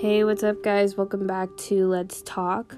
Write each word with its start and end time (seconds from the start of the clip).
Hey, 0.00 0.24
what's 0.24 0.42
up, 0.42 0.62
guys? 0.62 0.96
Welcome 0.96 1.26
back 1.26 1.54
to 1.68 1.86
Let's 1.86 2.22
Talk. 2.22 2.74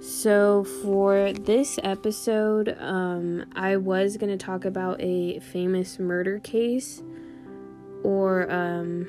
So, 0.00 0.64
for 0.64 1.30
this 1.34 1.78
episode, 1.84 2.74
um, 2.80 3.44
I 3.54 3.76
was 3.76 4.16
going 4.16 4.30
to 4.30 4.42
talk 4.42 4.64
about 4.64 4.96
a 4.98 5.40
famous 5.40 5.98
murder 5.98 6.38
case 6.38 7.02
or 8.02 8.50
um, 8.50 9.06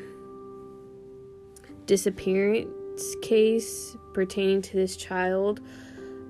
disappearance 1.86 3.16
case 3.22 3.96
pertaining 4.14 4.62
to 4.64 4.76
this 4.76 4.98
child. 4.98 5.62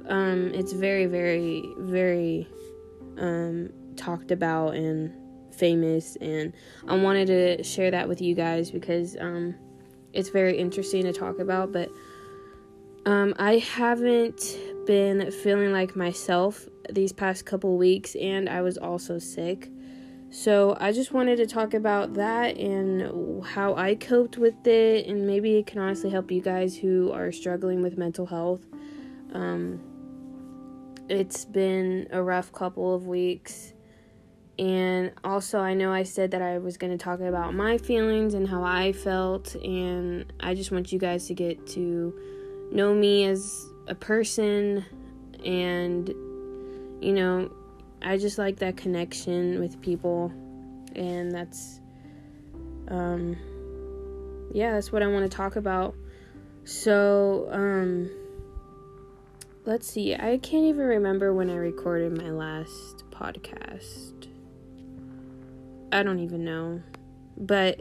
Um, 0.08 0.52
it's 0.54 0.74
very, 0.74 1.08
very, 1.08 1.64
very 1.80 2.48
um, 3.18 3.72
talked 3.96 4.30
about 4.30 4.76
and 4.76 5.12
famous, 5.52 6.18
and 6.18 6.54
I 6.88 6.96
wanted 6.98 7.26
to 7.26 7.64
share 7.64 7.90
that 7.90 8.08
with 8.08 8.22
you 8.22 8.36
guys 8.36 8.70
because 8.70 9.18
um, 9.20 9.56
it's 10.16 10.30
very 10.30 10.58
interesting 10.58 11.04
to 11.04 11.14
talk 11.14 11.40
about. 11.40 11.72
But 11.72 11.92
um, 13.06 13.36
I 13.38 13.58
haven't 13.58 14.58
been 14.86 15.32
feeling 15.32 15.72
like 15.72 15.96
myself 15.96 16.68
these 16.90 17.12
past 17.12 17.46
couple 17.46 17.78
weeks, 17.78 18.16
and 18.16 18.50
I 18.50 18.62
was 18.62 18.78
also 18.78 19.20
sick. 19.20 19.70
So 20.32 20.76
I 20.80 20.92
just 20.92 21.14
wanted 21.14 21.38
to 21.38 21.46
talk 21.46 21.74
about 21.74 22.16
that 22.16 22.58
and 22.58 23.46
how 23.46 23.76
I 23.76 23.96
coped 23.96 24.38
with 24.38 24.66
it, 24.66 25.08
and 25.08 25.28
maybe 25.28 25.58
it 25.58 25.68
can 25.68 25.80
honestly 25.80 26.10
help 26.10 26.32
you 26.32 26.42
guys 26.42 26.76
who 26.76 27.12
are 27.12 27.32
struggling 27.32 27.82
with 27.82 27.98
mental 27.98 28.26
health. 28.26 28.66
Um, 29.34 29.80
it's 31.08 31.46
been 31.46 32.08
a 32.12 32.22
rough 32.22 32.52
couple 32.52 32.96
of 32.96 33.06
weeks. 33.06 33.75
And 34.58 35.12
also, 35.24 35.60
I 35.60 35.74
know 35.74 35.92
I 35.92 36.04
said 36.04 36.32
that 36.32 36.42
I 36.42 36.60
was 36.60 36.78
going 36.78 36.98
to 36.98 37.04
talk 37.04 37.20
about 37.20 37.54
my 37.54 37.78
feelings 37.78 38.34
and 38.34 38.48
how 38.48 38.64
I 38.64 38.94
felt, 38.94 39.54
and 39.56 40.32
I 40.40 40.56
just 40.56 40.72
want 40.72 40.94
you 40.94 41.00
guys 41.00 41.28
to 41.28 41.34
get 41.34 41.68
to 41.68 42.18
know 42.72 42.94
me 42.94 43.26
as 43.26 43.66
a 43.88 43.96
person, 43.96 44.86
and 45.44 46.08
you 47.02 47.12
know, 47.12 47.52
I 48.02 48.18
just 48.18 48.38
like 48.38 48.58
that 48.60 48.78
connection 48.78 49.60
with 49.60 49.82
people, 49.82 50.32
and 50.96 51.32
that's, 51.34 51.82
um, 52.88 53.36
yeah, 54.54 54.72
that's 54.72 54.90
what 54.90 55.04
I 55.04 55.08
want 55.08 55.30
to 55.30 55.36
talk 55.36 55.58
about. 55.58 55.96
So, 56.64 57.50
um, 57.52 58.10
let's 59.66 59.86
see, 59.86 60.16
I 60.16 60.38
can't 60.38 60.66
even 60.66 60.86
remember 60.86 61.34
when 61.34 61.50
I 61.50 61.56
recorded 61.56 62.18
my 62.18 62.30
last 62.30 63.04
podcast. 63.12 64.15
I 65.96 66.04
don't 66.04 66.20
even 66.20 66.44
know. 66.44 66.82
But 67.38 67.80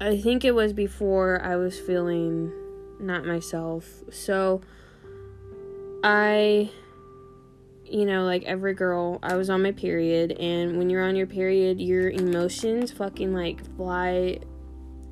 I 0.00 0.16
think 0.16 0.44
it 0.44 0.54
was 0.54 0.72
before 0.72 1.42
I 1.42 1.56
was 1.56 1.78
feeling 1.78 2.50
not 2.98 3.26
myself. 3.26 3.84
So 4.10 4.62
I 6.02 6.70
you 7.84 8.04
know, 8.04 8.24
like 8.24 8.42
every 8.44 8.74
girl, 8.74 9.18
I 9.22 9.36
was 9.36 9.48
on 9.48 9.62
my 9.62 9.72
period 9.72 10.32
and 10.32 10.76
when 10.76 10.90
you're 10.90 11.02
on 11.02 11.16
your 11.16 11.26
period, 11.26 11.80
your 11.80 12.10
emotions 12.10 12.90
fucking 12.90 13.32
like 13.32 13.64
fly 13.76 14.38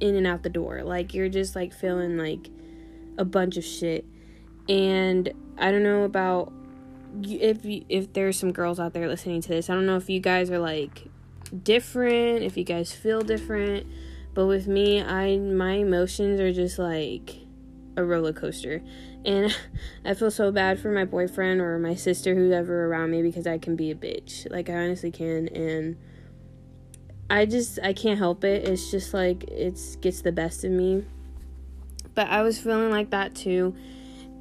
in 0.00 0.14
and 0.14 0.26
out 0.26 0.42
the 0.42 0.50
door. 0.50 0.82
Like 0.82 1.14
you're 1.14 1.30
just 1.30 1.56
like 1.56 1.72
feeling 1.72 2.18
like 2.18 2.50
a 3.18 3.24
bunch 3.24 3.56
of 3.56 3.64
shit. 3.64 4.04
And 4.68 5.30
I 5.58 5.70
don't 5.70 5.82
know 5.82 6.04
about 6.04 6.52
if 7.22 7.64
you, 7.64 7.84
if 7.88 8.12
there's 8.12 8.38
some 8.38 8.52
girls 8.52 8.80
out 8.80 8.92
there 8.92 9.08
listening 9.08 9.40
to 9.42 9.48
this, 9.48 9.70
I 9.70 9.74
don't 9.74 9.86
know 9.86 9.96
if 9.96 10.08
you 10.08 10.20
guys 10.20 10.50
are 10.50 10.58
like 10.58 11.08
different, 11.62 12.42
if 12.42 12.56
you 12.56 12.64
guys 12.64 12.92
feel 12.92 13.22
different, 13.22 13.86
but 14.34 14.46
with 14.46 14.66
me, 14.66 15.02
I 15.02 15.38
my 15.38 15.74
emotions 15.74 16.40
are 16.40 16.52
just 16.52 16.78
like 16.78 17.36
a 17.96 18.04
roller 18.04 18.32
coaster. 18.32 18.82
And 19.24 19.54
I 20.04 20.14
feel 20.14 20.30
so 20.30 20.52
bad 20.52 20.78
for 20.78 20.90
my 20.90 21.04
boyfriend 21.04 21.60
or 21.60 21.78
my 21.78 21.94
sister 21.94 22.34
who's 22.34 22.52
ever 22.52 22.86
around 22.86 23.10
me 23.10 23.22
because 23.22 23.46
I 23.46 23.58
can 23.58 23.76
be 23.76 23.90
a 23.90 23.94
bitch. 23.94 24.50
Like 24.50 24.68
I 24.68 24.74
honestly 24.74 25.10
can 25.10 25.48
and 25.48 25.96
I 27.28 27.46
just 27.46 27.78
I 27.82 27.92
can't 27.92 28.18
help 28.18 28.44
it. 28.44 28.68
It's 28.68 28.90
just 28.90 29.12
like 29.12 29.44
it's 29.44 29.96
gets 29.96 30.22
the 30.22 30.32
best 30.32 30.64
of 30.64 30.70
me. 30.70 31.04
But 32.14 32.28
I 32.28 32.42
was 32.42 32.58
feeling 32.58 32.90
like 32.90 33.10
that 33.10 33.34
too. 33.34 33.74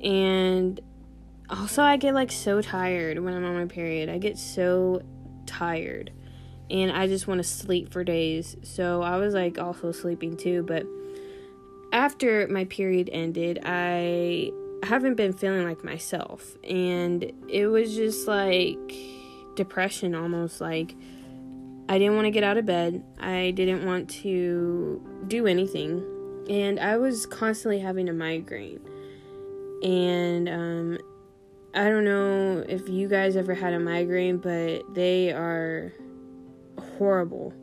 And 0.04 0.80
also 1.50 1.84
I 1.84 1.98
get 1.98 2.14
like 2.14 2.32
so 2.32 2.62
tired 2.62 3.20
when 3.20 3.34
I'm 3.34 3.46
on 3.46 3.56
my 3.56 3.66
period. 3.66 4.10
I 4.10 4.18
get 4.18 4.38
so 4.38 5.02
tired 5.46 6.12
and 6.70 6.92
I 6.92 7.08
just 7.08 7.28
want 7.28 7.40
to 7.40 7.44
sleep 7.44 7.92
for 7.92 8.04
days. 8.04 8.56
So 8.64 9.02
I 9.02 9.18
was 9.18 9.34
like 9.34 9.60
also 9.60 9.92
sleeping 9.92 10.38
too, 10.38 10.64
but 10.64 10.86
after 11.92 12.48
my 12.48 12.66
period 12.66 13.10
ended, 13.12 13.60
I 13.64 14.52
haven't 14.84 15.16
been 15.16 15.34
feeling 15.34 15.66
like 15.66 15.84
myself 15.84 16.58
and 16.64 17.32
it 17.48 17.68
was 17.68 17.96
just 17.96 18.28
like 18.28 18.94
depression 19.56 20.16
almost 20.16 20.60
like 20.62 20.96
I 21.88 22.00
didn't 22.00 22.16
want 22.16 22.26
to 22.26 22.32
get 22.32 22.44
out 22.44 22.58
of 22.58 22.66
bed. 22.66 23.04
I 23.20 23.52
didn't 23.52 23.86
want 23.86 24.10
to 24.22 25.02
do 25.28 25.46
anything. 25.46 26.04
And 26.50 26.80
I 26.80 26.98
was 26.98 27.26
constantly 27.28 27.80
having 27.80 28.10
a 28.10 28.14
migraine. 28.14 28.80
And 29.84 30.50
um 30.50 30.98
I 31.76 31.90
don't 31.90 32.06
know 32.06 32.64
if 32.70 32.88
you 32.88 33.10
guys 33.10 33.36
ever 33.36 33.54
had 33.54 33.74
a 33.74 33.80
migraine, 33.80 34.38
but 34.38 34.94
they 34.94 35.32
are 35.32 35.94
horrible. 36.98 37.54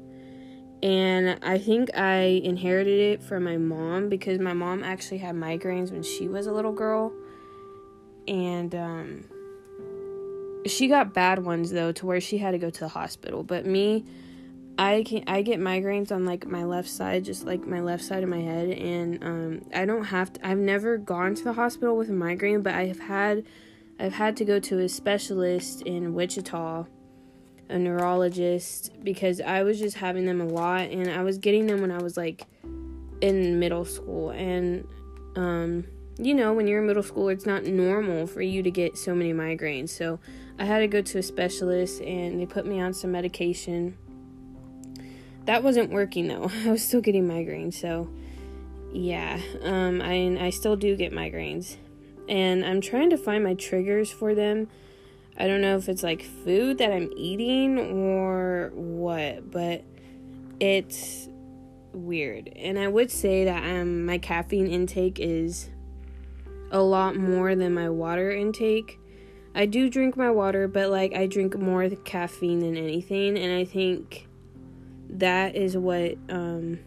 And 0.82 1.38
I 1.42 1.58
think 1.58 1.96
I 1.96 2.40
inherited 2.44 3.00
it 3.00 3.22
from 3.22 3.44
my 3.44 3.56
mom 3.56 4.10
because 4.10 4.38
my 4.38 4.52
mom 4.52 4.82
actually 4.84 5.18
had 5.18 5.34
migraines 5.34 5.92
when 5.92 6.02
she 6.02 6.28
was 6.28 6.46
a 6.46 6.52
little 6.52 6.72
girl. 6.72 7.12
And 8.28 8.74
um, 8.74 9.24
she 10.66 10.88
got 10.88 11.14
bad 11.14 11.44
ones 11.44 11.70
though 11.70 11.92
to 11.92 12.04
where 12.04 12.20
she 12.20 12.36
had 12.36 12.50
to 12.50 12.58
go 12.58 12.68
to 12.68 12.80
the 12.80 12.88
hospital. 12.88 13.42
But 13.42 13.64
me, 13.64 14.04
I 14.76 15.04
can 15.06 15.24
I 15.26 15.42
get 15.42 15.60
migraines 15.60 16.12
on 16.12 16.26
like 16.26 16.46
my 16.46 16.64
left 16.64 16.88
side, 16.88 17.24
just 17.24 17.46
like 17.46 17.66
my 17.66 17.80
left 17.80 18.04
side 18.04 18.22
of 18.22 18.28
my 18.28 18.40
head, 18.40 18.70
and 18.70 19.24
um, 19.24 19.62
I 19.74 19.84
don't 19.84 20.04
have 20.04 20.32
to. 20.34 20.46
I've 20.46 20.58
never 20.58 20.96
gone 20.96 21.34
to 21.34 21.44
the 21.44 21.52
hospital 21.52 21.96
with 21.96 22.10
a 22.10 22.14
migraine, 22.14 22.62
but 22.62 22.74
I 22.74 22.86
have 22.86 23.00
had 23.00 23.44
I've 23.98 24.12
had 24.12 24.36
to 24.38 24.44
go 24.44 24.58
to 24.60 24.80
a 24.80 24.88
specialist 24.88 25.82
in 25.82 26.14
Wichita, 26.14 26.86
a 27.68 27.78
neurologist, 27.78 28.92
because 29.02 29.40
I 29.40 29.62
was 29.62 29.78
just 29.78 29.96
having 29.96 30.26
them 30.26 30.40
a 30.40 30.46
lot, 30.46 30.90
and 30.90 31.10
I 31.10 31.22
was 31.22 31.38
getting 31.38 31.66
them 31.66 31.80
when 31.80 31.90
I 31.90 32.02
was 32.02 32.16
like 32.16 32.46
in 33.20 33.58
middle 33.58 33.84
school, 33.84 34.30
and 34.30 34.86
um, 35.36 35.84
you 36.18 36.34
know, 36.34 36.52
when 36.52 36.66
you're 36.66 36.80
in 36.80 36.86
middle 36.86 37.02
school, 37.02 37.28
it's 37.28 37.46
not 37.46 37.64
normal 37.64 38.26
for 38.26 38.42
you 38.42 38.62
to 38.62 38.70
get 38.70 38.98
so 38.98 39.14
many 39.14 39.32
migraines. 39.32 39.90
So 39.90 40.18
I 40.58 40.64
had 40.64 40.80
to 40.80 40.88
go 40.88 41.00
to 41.00 41.18
a 41.18 41.22
specialist, 41.22 42.00
and 42.02 42.40
they 42.40 42.46
put 42.46 42.66
me 42.66 42.80
on 42.80 42.92
some 42.92 43.12
medication. 43.12 43.96
That 45.44 45.62
wasn't 45.62 45.90
working 45.90 46.28
though. 46.28 46.50
I 46.64 46.70
was 46.70 46.82
still 46.82 47.00
getting 47.00 47.26
migraines, 47.26 47.74
so 47.74 48.08
yeah. 48.92 49.40
Um, 49.62 50.02
I 50.02 50.36
I 50.40 50.50
still 50.50 50.76
do 50.76 50.96
get 50.96 51.12
migraines 51.12 51.76
and 52.28 52.64
I'm 52.64 52.80
trying 52.80 53.10
to 53.10 53.16
find 53.16 53.44
my 53.44 53.54
triggers 53.54 54.10
for 54.10 54.34
them. 54.34 54.68
I 55.36 55.46
don't 55.46 55.60
know 55.60 55.76
if 55.76 55.88
it's 55.88 56.02
like 56.02 56.22
food 56.22 56.78
that 56.78 56.92
I'm 56.92 57.10
eating 57.16 57.78
or 57.78 58.70
what, 58.74 59.50
but 59.50 59.82
it's 60.60 61.28
weird. 61.92 62.48
And 62.56 62.78
I 62.78 62.88
would 62.88 63.10
say 63.10 63.44
that 63.44 63.62
um 63.64 64.06
my 64.06 64.18
caffeine 64.18 64.66
intake 64.66 65.18
is 65.20 65.70
a 66.70 66.82
lot 66.82 67.16
more 67.16 67.54
than 67.54 67.74
my 67.74 67.90
water 67.90 68.30
intake. 68.30 68.98
I 69.54 69.66
do 69.66 69.90
drink 69.90 70.16
my 70.16 70.30
water, 70.30 70.68
but 70.68 70.90
like 70.90 71.14
I 71.14 71.26
drink 71.26 71.58
more 71.58 71.88
caffeine 71.90 72.60
than 72.60 72.76
anything, 72.76 73.36
and 73.36 73.52
I 73.54 73.64
think 73.64 74.26
that 75.10 75.56
is 75.56 75.76
what 75.76 76.16
um 76.28 76.78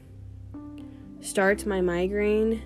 starts 1.21 1.65
my 1.65 1.81
migraine 1.81 2.61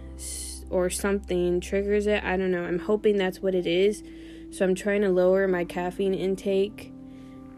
or 0.70 0.90
something 0.90 1.60
triggers 1.60 2.08
it. 2.08 2.24
I 2.24 2.38
don't 2.38 2.52
know. 2.52 2.64
I'm 2.64 2.80
hoping 2.80 3.18
that's 3.18 3.40
what 3.40 3.56
it 3.56 3.66
is. 3.66 4.04
So 4.52 4.66
I'm 4.66 4.76
trying 4.76 5.02
to 5.02 5.10
lower 5.10 5.48
my 5.48 5.64
caffeine 5.64 6.14
intake 6.14 6.92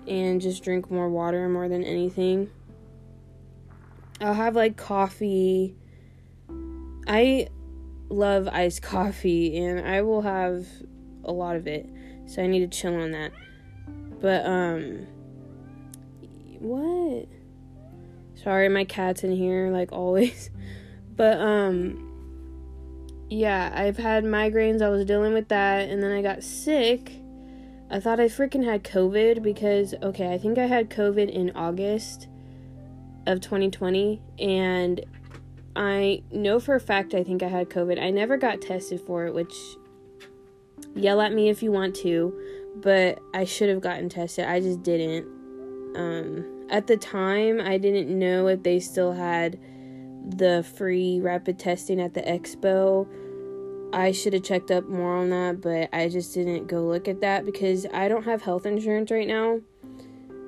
and 0.07 0.41
just 0.41 0.63
drink 0.63 0.91
more 0.91 1.09
water 1.09 1.47
more 1.47 1.69
than 1.69 1.83
anything. 1.83 2.49
I'll 4.19 4.33
have 4.33 4.55
like 4.55 4.77
coffee. 4.77 5.75
I 7.07 7.47
love 8.09 8.47
iced 8.47 8.81
coffee 8.81 9.57
and 9.57 9.87
I 9.87 10.01
will 10.01 10.21
have 10.21 10.67
a 11.23 11.31
lot 11.31 11.55
of 11.55 11.67
it. 11.67 11.87
So 12.25 12.43
I 12.43 12.47
need 12.47 12.59
to 12.59 12.77
chill 12.77 12.95
on 12.95 13.11
that. 13.11 13.31
But 14.19 14.45
um 14.45 15.07
what? 16.59 17.27
Sorry, 18.35 18.69
my 18.69 18.85
cat's 18.85 19.23
in 19.23 19.31
here 19.31 19.71
like 19.71 19.91
always. 19.93 20.49
But 21.15 21.39
um 21.39 22.10
yeah, 23.31 23.72
I've 23.74 23.95
had 23.95 24.25
migraines. 24.25 24.81
I 24.81 24.89
was 24.89 25.06
dealing 25.06 25.33
with 25.33 25.48
that, 25.48 25.89
and 25.89 26.04
then 26.04 26.12
I 26.12 26.22
got 26.22 26.44
sick. 26.44 27.13
I 27.89 28.01
thought 28.01 28.19
I 28.19 28.25
freaking 28.25 28.66
had 28.66 28.83
COVID 28.83 29.42
because, 29.42 29.95
okay, 30.04 30.33
I 30.33 30.38
think 30.38 30.57
I 30.57 30.66
had 30.66 30.89
COVID 30.89 31.30
in 31.30 31.51
August 31.51 32.28
of 33.25 33.39
2020, 33.39 34.22
and 34.38 35.06
I 35.78 36.24
know 36.30 36.60
for 36.60 36.75
a 36.75 36.80
fact 36.81 37.13
I 37.13 37.24
think 37.24 37.42
I 37.42 37.48
had 37.48 37.69
COVID. 37.69 38.04
I 38.04 38.10
never 38.10 38.36
got 38.36 38.62
tested 38.62 39.00
for 39.00 39.25
it, 39.25 39.33
which 39.33 39.56
yell 40.94 41.22
at 41.22 41.31
me 41.31 41.48
if 41.48 41.63
you 41.63 41.72
want 41.72 41.95
to, 41.98 42.38
but 42.75 43.19
I 43.33 43.45
should 43.45 43.69
have 43.69 43.80
gotten 43.80 44.10
tested. 44.10 44.44
I 44.44 44.60
just 44.60 44.83
didn't. 44.83 45.25
Um, 45.95 46.68
at 46.69 46.86
the 46.88 46.98
time, 46.98 47.62
I 47.62 47.78
didn't 47.78 48.07
know 48.10 48.48
if 48.48 48.62
they 48.63 48.81
still 48.81 49.13
had 49.13 49.57
the 50.27 50.65
free 50.75 51.19
rapid 51.21 51.59
testing 51.59 52.00
at 52.00 52.13
the 52.13 52.21
expo. 52.21 53.07
I 53.94 54.12
should 54.12 54.33
have 54.33 54.44
checked 54.44 54.71
up 54.71 54.88
more 54.88 55.18
on 55.18 55.29
that, 55.31 55.62
but 55.62 55.89
I 55.94 56.07
just 56.07 56.33
didn't 56.33 56.68
go 56.68 56.81
look 56.81 57.07
at 57.07 57.21
that 57.21 57.45
because 57.45 57.85
I 57.94 58.07
don't 58.07 58.23
have 58.23 58.41
health 58.41 58.65
insurance 58.65 59.12
right 59.12 59.27
now. 59.27 59.59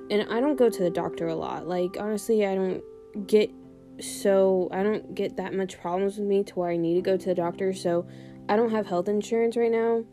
And 0.10 0.28
I 0.31 0.40
don't 0.40 0.56
go 0.56 0.70
to 0.70 0.84
the 0.84 0.90
doctor 0.90 1.28
a 1.28 1.36
lot. 1.36 1.68
Like, 1.68 1.98
honestly, 2.00 2.46
I 2.46 2.56
don't 2.56 2.84
get 3.28 3.52
so, 4.00 4.70
I 4.72 4.84
don't 4.84 5.14
get 5.14 5.38
that 5.38 5.54
much 5.54 5.80
problems 5.80 6.18
with 6.18 6.28
me 6.28 6.44
to 6.44 6.54
where 6.56 6.70
I 6.70 6.78
need 6.78 6.96
to 6.96 7.02
go 7.02 7.18
to 7.18 7.25
the 7.25 7.36
doctor. 7.36 7.74
So, 7.74 8.06
I 8.50 8.56
don't 8.56 8.72
have 8.72 8.86
health 8.86 9.08
insurance 9.08 9.56
right 9.56 9.72
now. 9.72 10.04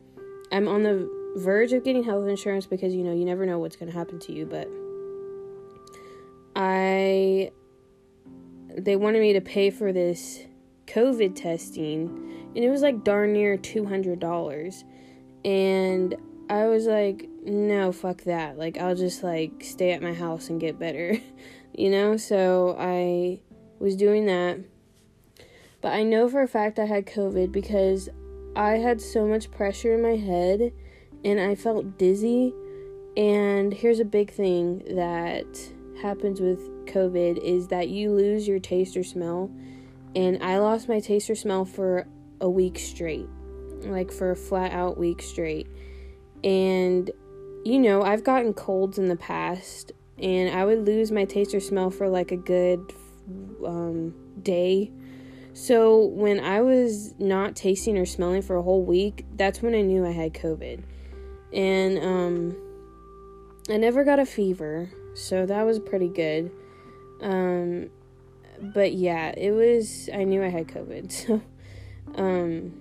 I'm 0.53 0.69
on 0.69 0.83
the 0.83 1.09
verge 1.37 1.73
of 1.73 1.85
getting 1.85 2.05
health 2.05 2.29
insurance 2.29 2.67
because, 2.67 2.95
you 2.95 3.03
know, 3.03 3.12
you 3.12 3.25
never 3.25 3.47
know 3.47 3.59
what's 3.59 3.77
going 3.77 3.91
to 3.91 3.97
happen 3.97 4.19
to 4.21 4.33
you, 4.33 4.47
but 4.47 4.69
I 6.55 7.51
they 8.77 8.97
wanted 8.97 9.21
me 9.21 9.33
to 9.33 9.41
pay 9.41 9.71
for 9.71 9.93
this 9.93 10.41
COVID 10.87 11.35
testing, 11.35 12.09
and 12.55 12.65
it 12.65 12.71
was 12.71 12.83
like 12.83 13.05
darn 13.05 13.33
near 13.33 13.57
$200. 13.57 14.85
And 15.45 16.15
I 16.51 16.67
was 16.67 16.87
like, 16.87 17.29
no, 17.45 17.93
fuck 17.93 18.23
that. 18.23 18.59
Like, 18.59 18.79
I'll 18.79 18.97
just 18.97 19.23
like 19.23 19.63
stay 19.63 19.93
at 19.93 20.03
my 20.03 20.13
house 20.13 20.51
and 20.51 20.61
get 20.61 20.79
better, 20.79 21.17
you 21.75 21.91
know? 21.91 22.17
So 22.17 22.77
I 22.79 23.41
was 23.79 23.97
doing 23.97 24.27
that. 24.27 24.59
But 25.81 25.93
I 25.93 26.03
know 26.03 26.29
for 26.29 26.43
a 26.43 26.49
fact 26.49 26.79
I 26.79 26.85
had 26.85 27.07
COVID 27.07 27.53
because 27.53 28.09
I 28.55 28.73
had 28.73 29.01
so 29.01 29.27
much 29.27 29.51
pressure 29.51 29.95
in 29.95 30.03
my 30.03 30.17
head 30.17 30.73
and 31.25 31.41
I 31.41 31.55
felt 31.55 31.99
dizzy. 31.99 32.53
And 33.17 33.73
here's 33.73 34.01
a 34.01 34.05
big 34.05 34.31
thing 34.31 34.83
that 34.95 35.47
happens 36.03 36.41
with 36.41 36.61
COVID 36.91 37.39
is 37.39 37.69
that 37.69 37.89
you 37.89 38.13
lose 38.13 38.47
your 38.47 38.59
taste 38.59 38.97
or 38.97 39.05
smell. 39.05 39.51
And 40.15 40.43
I 40.43 40.59
lost 40.59 40.89
my 40.89 41.01
taste 41.01 41.31
or 41.31 41.35
smell 41.35 41.65
for 41.65 42.07
a 42.41 42.51
week 42.51 42.79
straight, 42.79 43.29
like 43.83 44.11
for 44.11 44.33
a 44.33 44.37
flat 44.37 44.73
out 44.73 44.99
week 44.99 45.23
straight. 45.23 45.69
And, 46.43 47.11
you 47.65 47.79
know, 47.79 48.03
I've 48.03 48.25
gotten 48.25 48.53
colds 48.53 48.99
in 48.99 49.09
the 49.09 49.17
past, 49.17 49.93
and 50.19 50.55
I 50.57 50.65
would 50.65 50.85
lose 50.87 51.13
my 51.13 51.25
taste 51.25 51.55
or 51.55 51.61
smell 51.61 51.91
for 51.91 52.09
like 52.09 52.33
a 52.33 52.37
good 52.37 52.93
um, 53.65 54.15
day. 54.43 54.91
So 55.53 56.07
when 56.07 56.41
I 56.41 56.61
was 56.61 57.15
not 57.19 57.57
tasting 57.57 57.99
or 57.99 58.07
smelling 58.07 58.43
for 58.43 58.57
a 58.57 58.63
whole 58.63 58.85
week, 58.85 59.27
that's 59.37 59.63
when 59.63 59.75
I 59.75 59.83
knew 59.83 60.07
I 60.07 60.13
had 60.13 60.33
COVID. 60.33 60.83
And 61.53 61.99
um, 61.99 62.57
I 63.69 63.77
never 63.77 64.05
got 64.05 64.19
a 64.19 64.27
fever, 64.27 64.91
so 65.15 65.47
that 65.47 65.63
was 65.63 65.79
pretty 65.79 66.09
good. 66.09 66.51
Um, 67.21 67.91
but 68.61 68.93
yeah, 68.93 69.33
it 69.37 69.53
was. 69.53 70.09
I 70.13 70.25
knew 70.25 70.43
I 70.45 70.49
had 70.49 70.69
COVID, 70.69 71.13
so 71.27 71.43
um, 72.15 72.73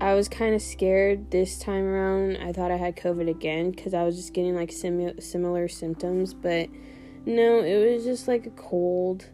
I 0.00 0.14
was 0.14 0.28
kind 0.28 0.54
of 0.54 0.62
scared 0.62 1.30
this 1.30 1.58
time 1.58 1.84
around. 1.84 2.38
I 2.38 2.52
thought 2.52 2.70
I 2.70 2.76
had 2.76 2.96
COVID 2.96 3.28
again 3.28 3.70
because 3.70 3.94
I 3.94 4.04
was 4.04 4.16
just 4.16 4.32
getting 4.32 4.54
like 4.54 4.70
simu- 4.70 5.22
similar 5.22 5.68
symptoms, 5.68 6.34
but 6.34 6.68
no, 7.26 7.60
it 7.60 7.94
was 7.94 8.04
just 8.04 8.28
like 8.28 8.46
a 8.46 8.50
cold. 8.50 9.26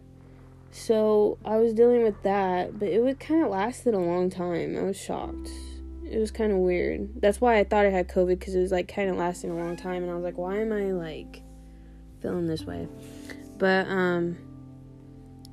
So 0.71 1.37
I 1.45 1.57
was 1.57 1.73
dealing 1.73 2.03
with 2.03 2.21
that, 2.23 2.77
but 2.77 2.89
it 2.89 3.01
would 3.01 3.19
kind 3.19 3.43
of 3.43 3.49
lasted 3.49 3.93
a 3.93 3.99
long 3.99 4.29
time. 4.29 4.77
I 4.77 4.83
was 4.83 4.99
shocked. 4.99 5.49
It 6.03 6.19
was 6.19 6.31
kind 6.31 6.51
of 6.51 6.57
weird. 6.57 7.21
That's 7.21 7.39
why 7.39 7.57
I 7.57 7.63
thought 7.63 7.85
I 7.85 7.89
had 7.89 8.09
COVID 8.09 8.39
because 8.39 8.55
it 8.55 8.59
was 8.59 8.71
like 8.71 8.93
kind 8.93 9.09
of 9.09 9.15
lasting 9.15 9.51
a 9.51 9.55
long 9.55 9.77
time, 9.77 10.03
and 10.03 10.11
I 10.11 10.15
was 10.15 10.23
like, 10.23 10.37
why 10.37 10.57
am 10.57 10.73
I 10.73 10.91
like 10.91 11.41
feeling 12.21 12.47
this 12.47 12.63
way? 12.63 12.87
But 13.57 13.87
um 13.87 14.37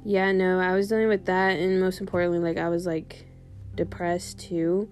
yeah, 0.05 0.33
no, 0.33 0.59
I 0.59 0.75
was 0.75 0.89
dealing 0.89 1.09
with 1.09 1.27
that 1.27 1.59
and 1.59 1.81
most 1.81 2.01
importantly 2.01 2.41
like 2.41 2.59
I 2.59 2.69
was 2.69 2.87
like 2.87 3.27
depressed 3.75 4.41
too. 4.41 4.89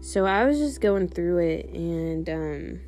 So 0.00 0.26
I 0.26 0.44
was 0.44 0.58
just 0.58 0.80
going 0.80 1.08
through 1.08 1.38
it 1.38 1.66
and 1.70 2.28
um 2.28 2.80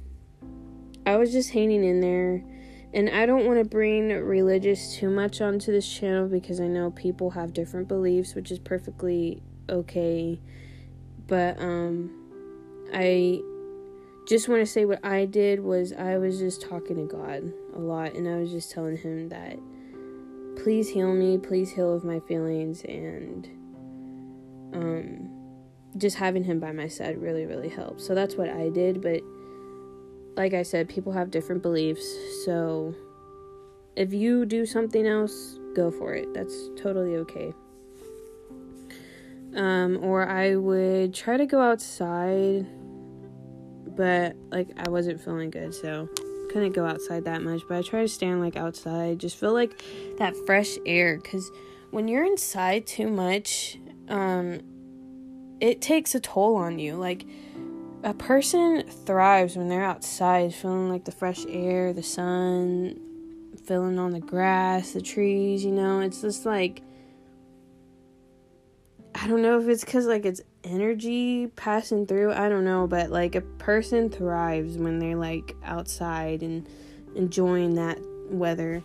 I 1.06 1.16
was 1.16 1.32
just 1.32 1.50
hanging 1.50 1.84
in 1.84 2.00
there. 2.00 2.44
And 2.92 3.08
I 3.08 3.24
don't 3.24 3.46
want 3.46 3.62
to 3.62 3.64
bring 3.64 4.08
religious 4.08 4.96
too 4.96 5.10
much 5.10 5.40
onto 5.40 5.70
this 5.70 5.90
channel 5.90 6.26
because 6.26 6.60
I 6.60 6.66
know 6.66 6.90
people 6.90 7.30
have 7.30 7.52
different 7.52 7.86
beliefs, 7.86 8.34
which 8.34 8.50
is 8.50 8.58
perfectly 8.58 9.42
okay. 9.68 10.40
But 11.28 11.60
um 11.60 12.10
I 12.92 13.40
just 14.26 14.48
want 14.48 14.60
to 14.60 14.66
say 14.66 14.84
what 14.84 15.04
I 15.04 15.24
did 15.24 15.60
was 15.60 15.92
I 15.92 16.18
was 16.18 16.40
just 16.40 16.62
talking 16.62 16.96
to 16.96 17.12
God 17.12 17.52
a 17.74 17.78
lot 17.78 18.14
and 18.14 18.28
I 18.28 18.36
was 18.36 18.50
just 18.50 18.70
telling 18.70 18.96
him 18.96 19.28
that 19.28 19.58
please 20.62 20.88
heal 20.90 21.12
me, 21.12 21.38
please 21.38 21.70
heal 21.70 21.94
of 21.94 22.04
my 22.04 22.20
feelings 22.20 22.82
and 22.84 23.48
um 24.72 25.30
just 25.96 26.16
having 26.16 26.44
him 26.44 26.60
by 26.60 26.72
my 26.72 26.88
side 26.88 27.20
really 27.20 27.46
really 27.46 27.68
helped. 27.68 28.00
So 28.00 28.14
that's 28.14 28.34
what 28.34 28.48
I 28.48 28.68
did, 28.70 29.02
but 29.02 29.20
like 30.36 30.54
I 30.54 30.62
said, 30.62 30.88
people 30.88 31.12
have 31.12 31.30
different 31.30 31.62
beliefs. 31.62 32.06
So 32.44 32.94
if 33.96 34.12
you 34.12 34.46
do 34.46 34.64
something 34.64 35.06
else, 35.06 35.58
go 35.74 35.90
for 35.90 36.14
it. 36.14 36.32
That's 36.32 36.54
totally 36.76 37.16
okay. 37.16 37.52
Um, 39.56 39.98
or 40.02 40.28
I 40.28 40.54
would 40.54 41.12
try 41.12 41.36
to 41.36 41.44
go 41.44 41.60
outside 41.60 42.66
but 44.00 44.34
like 44.50 44.68
I 44.78 44.88
wasn't 44.88 45.20
feeling 45.20 45.50
good, 45.50 45.74
so 45.74 46.08
couldn't 46.50 46.72
go 46.72 46.84
outside 46.84 47.24
that 47.24 47.42
much. 47.42 47.62
But 47.68 47.78
I 47.78 47.82
try 47.82 48.02
to 48.02 48.08
stand 48.08 48.40
like 48.40 48.56
outside, 48.56 49.18
just 49.18 49.36
feel 49.36 49.52
like 49.52 49.82
that 50.18 50.34
fresh 50.46 50.76
air. 50.84 51.18
Cause 51.18 51.50
when 51.90 52.08
you're 52.08 52.24
inside 52.24 52.86
too 52.86 53.08
much, 53.08 53.78
um, 54.08 54.60
it 55.60 55.80
takes 55.80 56.14
a 56.14 56.20
toll 56.20 56.56
on 56.56 56.78
you. 56.78 56.94
Like 56.94 57.24
a 58.02 58.14
person 58.14 58.82
thrives 59.06 59.56
when 59.56 59.68
they're 59.68 59.84
outside, 59.84 60.54
feeling 60.54 60.88
like 60.88 61.04
the 61.04 61.12
fresh 61.12 61.44
air, 61.48 61.92
the 61.92 62.02
sun, 62.02 63.00
feeling 63.66 63.98
on 63.98 64.10
the 64.10 64.20
grass, 64.20 64.92
the 64.92 65.00
trees. 65.00 65.64
You 65.64 65.72
know, 65.72 66.00
it's 66.00 66.20
just 66.20 66.46
like 66.46 66.82
I 69.22 69.26
don't 69.26 69.42
know 69.42 69.60
if 69.60 69.68
it's 69.68 69.84
because 69.84 70.06
like 70.06 70.24
it's 70.24 70.40
energy 70.64 71.48
passing 71.48 72.06
through. 72.06 72.32
I 72.32 72.48
don't 72.48 72.64
know, 72.64 72.86
but 72.86 73.10
like 73.10 73.34
a 73.34 73.42
person 73.42 74.08
thrives 74.08 74.78
when 74.78 74.98
they're 74.98 75.16
like 75.16 75.54
outside 75.62 76.42
and 76.42 76.66
enjoying 77.14 77.74
that 77.74 77.98
weather. 78.30 78.82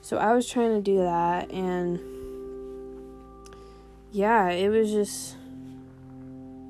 So 0.00 0.18
I 0.18 0.32
was 0.32 0.48
trying 0.48 0.74
to 0.76 0.80
do 0.80 0.98
that 0.98 1.50
and 1.50 1.98
yeah, 4.12 4.50
it 4.50 4.68
was 4.68 4.92
just 4.92 5.36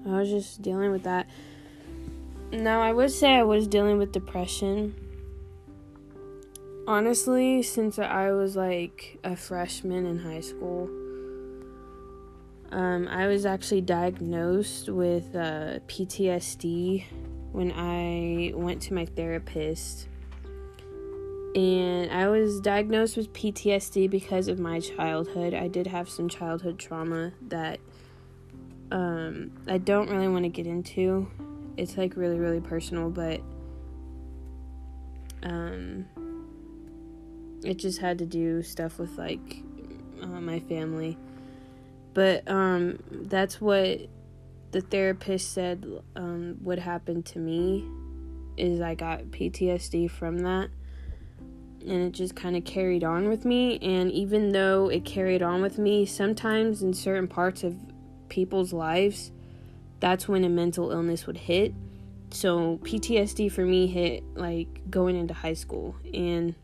I 0.06 0.18
was 0.18 0.30
just 0.30 0.62
dealing 0.62 0.90
with 0.90 1.02
that. 1.02 1.28
Now, 2.52 2.80
I 2.80 2.92
would 2.92 3.10
say 3.10 3.34
I 3.34 3.42
was 3.42 3.66
dealing 3.66 3.98
with 3.98 4.12
depression. 4.12 4.94
Honestly, 6.86 7.62
since 7.62 7.98
I 7.98 8.30
was 8.30 8.56
like 8.56 9.18
a 9.24 9.36
freshman 9.36 10.06
in 10.06 10.20
high 10.20 10.40
school, 10.40 10.88
um, 12.74 13.06
I 13.06 13.28
was 13.28 13.46
actually 13.46 13.82
diagnosed 13.82 14.88
with 14.88 15.36
uh, 15.36 15.78
PTSD 15.86 17.04
when 17.52 17.70
I 17.70 18.52
went 18.52 18.82
to 18.82 18.94
my 18.94 19.06
therapist. 19.06 20.08
And 21.54 22.10
I 22.10 22.26
was 22.26 22.58
diagnosed 22.60 23.16
with 23.16 23.32
PTSD 23.32 24.10
because 24.10 24.48
of 24.48 24.58
my 24.58 24.80
childhood. 24.80 25.54
I 25.54 25.68
did 25.68 25.86
have 25.86 26.08
some 26.08 26.28
childhood 26.28 26.80
trauma 26.80 27.32
that 27.42 27.78
um, 28.90 29.52
I 29.68 29.78
don't 29.78 30.10
really 30.10 30.26
want 30.26 30.42
to 30.42 30.48
get 30.48 30.66
into. 30.66 31.30
It's 31.76 31.96
like 31.96 32.16
really, 32.16 32.40
really 32.40 32.60
personal, 32.60 33.08
but 33.08 33.40
um, 35.44 36.06
it 37.64 37.74
just 37.74 38.00
had 38.00 38.18
to 38.18 38.26
do 38.26 38.64
stuff 38.64 38.98
with 38.98 39.16
like 39.16 39.62
uh, 40.20 40.26
my 40.40 40.58
family 40.58 41.16
but 42.14 42.48
um, 42.48 42.98
that's 43.10 43.60
what 43.60 44.00
the 44.70 44.80
therapist 44.80 45.52
said 45.52 45.84
um, 46.16 46.56
would 46.62 46.78
happen 46.78 47.22
to 47.22 47.38
me 47.38 47.84
is 48.56 48.80
I 48.80 48.94
got 48.94 49.22
PTSD 49.24 50.10
from 50.10 50.38
that. 50.38 50.70
And 51.80 52.02
it 52.02 52.12
just 52.12 52.34
kind 52.34 52.56
of 52.56 52.64
carried 52.64 53.04
on 53.04 53.28
with 53.28 53.44
me. 53.44 53.78
And 53.80 54.10
even 54.10 54.52
though 54.52 54.88
it 54.88 55.04
carried 55.04 55.42
on 55.42 55.60
with 55.60 55.78
me, 55.78 56.06
sometimes 56.06 56.82
in 56.82 56.94
certain 56.94 57.28
parts 57.28 57.62
of 57.62 57.76
people's 58.28 58.72
lives, 58.72 59.32
that's 60.00 60.26
when 60.26 60.44
a 60.44 60.48
mental 60.48 60.90
illness 60.90 61.26
would 61.26 61.36
hit. 61.36 61.74
So 62.30 62.78
PTSD 62.78 63.52
for 63.52 63.64
me 63.64 63.86
hit 63.86 64.24
like 64.34 64.90
going 64.90 65.16
into 65.16 65.34
high 65.34 65.54
school. 65.54 65.94
And 66.12 66.54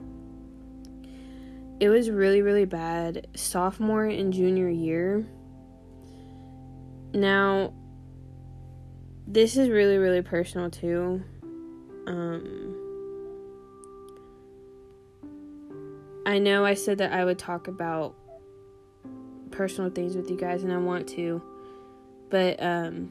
it 1.80 1.88
was 1.88 2.10
really, 2.10 2.42
really 2.42 2.64
bad 2.64 3.26
sophomore 3.34 4.04
and 4.04 4.32
junior 4.32 4.68
year. 4.68 5.26
Now, 7.12 7.72
this 9.26 9.56
is 9.56 9.68
really, 9.68 9.98
really 9.98 10.22
personal 10.22 10.70
too. 10.70 11.22
Um, 12.06 12.76
I 16.26 16.38
know 16.38 16.64
I 16.64 16.74
said 16.74 16.98
that 16.98 17.12
I 17.12 17.24
would 17.24 17.38
talk 17.38 17.68
about 17.68 18.14
personal 19.50 19.90
things 19.90 20.16
with 20.16 20.30
you 20.30 20.36
guys, 20.36 20.62
and 20.62 20.72
I 20.72 20.78
want 20.78 21.08
to, 21.10 21.42
but 22.28 22.62
um, 22.62 23.10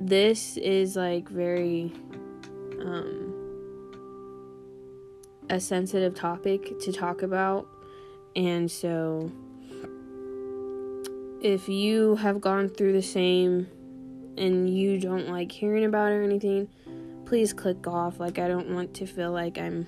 this 0.00 0.56
is 0.56 0.96
like 0.96 1.28
very 1.28 1.92
um, 2.80 3.32
a 5.50 5.58
sensitive 5.58 6.14
topic 6.14 6.78
to 6.80 6.92
talk 6.92 7.22
about, 7.22 7.66
and 8.34 8.70
so 8.70 9.30
if 11.46 11.68
you 11.68 12.16
have 12.16 12.40
gone 12.40 12.68
through 12.68 12.92
the 12.92 13.00
same 13.00 13.68
and 14.36 14.68
you 14.68 14.98
don't 14.98 15.28
like 15.28 15.52
hearing 15.52 15.84
about 15.84 16.10
it 16.10 16.16
or 16.16 16.22
anything, 16.24 16.68
please 17.24 17.52
click 17.52 17.86
off. 17.86 18.18
Like, 18.18 18.40
I 18.40 18.48
don't 18.48 18.70
want 18.70 18.94
to 18.94 19.06
feel 19.06 19.30
like 19.30 19.56
I'm 19.56 19.86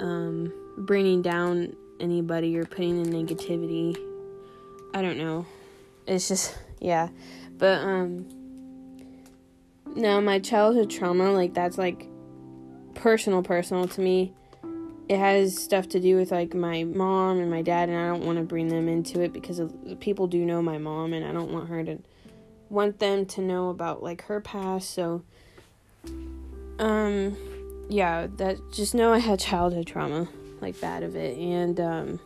um, 0.00 0.52
bringing 0.76 1.22
down 1.22 1.76
anybody 2.00 2.58
or 2.58 2.64
putting 2.64 3.00
in 3.00 3.12
negativity. 3.12 3.96
I 4.92 5.02
don't 5.02 5.18
know. 5.18 5.46
It's 6.04 6.26
just, 6.26 6.58
yeah. 6.80 7.10
But, 7.56 7.78
um, 7.78 8.26
now 9.94 10.20
my 10.20 10.40
childhood 10.40 10.90
trauma, 10.90 11.30
like, 11.30 11.54
that's 11.54 11.78
like 11.78 12.08
personal, 12.96 13.44
personal 13.44 13.86
to 13.86 14.00
me. 14.00 14.32
It 15.08 15.18
has 15.18 15.56
stuff 15.56 15.88
to 15.90 16.00
do 16.00 16.16
with 16.16 16.30
like 16.30 16.54
my 16.54 16.84
mom 16.84 17.38
and 17.38 17.50
my 17.50 17.62
dad, 17.62 17.88
and 17.88 17.98
I 17.98 18.08
don't 18.08 18.24
want 18.24 18.38
to 18.38 18.44
bring 18.44 18.68
them 18.68 18.88
into 18.88 19.20
it 19.22 19.32
because 19.32 19.60
people 20.00 20.26
do 20.26 20.44
know 20.44 20.60
my 20.60 20.78
mom, 20.78 21.12
and 21.12 21.24
I 21.24 21.32
don't 21.32 21.50
want 21.50 21.68
her 21.68 21.82
to 21.84 21.98
want 22.68 22.98
them 22.98 23.24
to 23.24 23.40
know 23.40 23.70
about 23.70 24.02
like 24.02 24.22
her 24.22 24.40
past. 24.40 24.90
So, 24.90 25.22
um, 26.78 27.36
yeah, 27.88 28.26
that 28.36 28.58
just 28.72 28.94
know 28.94 29.12
I 29.12 29.18
had 29.18 29.40
childhood 29.40 29.86
trauma, 29.86 30.28
like 30.60 30.78
bad 30.80 31.02
of 31.02 31.16
it, 31.16 31.38
and 31.38 31.80
um, 31.80 32.20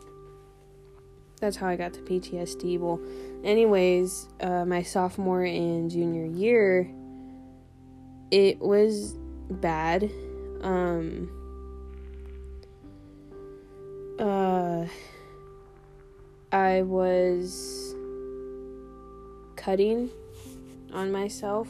that's 1.41 1.57
how 1.57 1.69
I 1.69 1.77
got 1.77 1.93
to 1.95 2.01
PTSD. 2.01 2.79
Well, 2.79 3.01
anyways, 3.45 4.29
uh, 4.41 4.65
my 4.65 4.83
sophomore 4.83 5.45
and 5.45 5.91
junior 5.91 6.27
year, 6.27 6.91
it 8.31 8.61
was 8.61 9.17
bad. 9.51 10.11
Um, 10.62 11.31
uh, 14.23 14.87
I 16.52 16.83
was 16.83 17.95
cutting 19.57 20.11
on 20.93 21.11
myself 21.11 21.69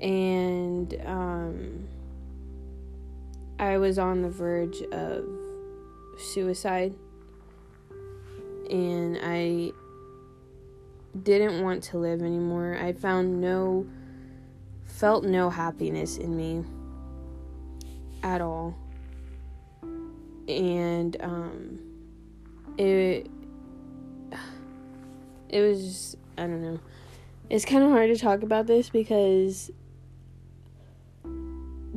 and 0.00 0.94
um, 1.04 1.88
I 3.58 3.76
was 3.76 3.98
on 3.98 4.22
the 4.22 4.30
verge 4.30 4.80
of 4.92 5.24
suicide 6.18 6.94
and 8.70 9.18
I 9.22 9.72
didn't 11.22 11.62
want 11.62 11.82
to 11.84 11.98
live 11.98 12.22
anymore. 12.22 12.78
I 12.80 12.94
found 12.94 13.42
no 13.42 13.86
felt 14.86 15.24
no 15.24 15.50
happiness 15.50 16.16
in 16.16 16.34
me 16.34 16.64
at 18.22 18.40
all. 18.40 18.81
And 20.48 21.16
um 21.20 21.78
it 22.78 23.28
it 25.48 25.60
was 25.60 25.82
just, 25.84 26.16
I 26.38 26.42
don't 26.42 26.62
know 26.62 26.80
it's 27.52 27.66
kind 27.66 27.84
of 27.84 27.90
hard 27.90 28.08
to 28.08 28.16
talk 28.16 28.42
about 28.42 28.66
this 28.66 28.88
because 28.88 29.70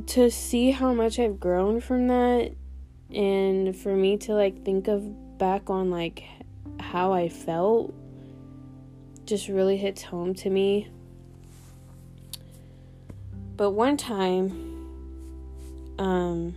to 0.08 0.30
see 0.30 0.72
how 0.72 0.94
much 0.94 1.18
I've 1.18 1.40
grown 1.40 1.80
from 1.80 2.08
that 2.08 2.52
and 3.14 3.74
for 3.74 3.96
me 3.96 4.18
to 4.18 4.34
like 4.34 4.66
think 4.66 4.90
of 4.90 5.38
back 5.38 5.70
on 5.70 5.90
like 5.90 6.26
how 6.82 7.14
I 7.14 7.30
felt 7.30 7.94
just 9.26 9.48
really 9.48 9.78
hits 9.78 10.04
home 10.04 10.36
to 10.36 10.50
me. 10.50 10.90
But 13.56 13.72
one 13.72 13.96
time 13.96 14.52
um 15.98 16.54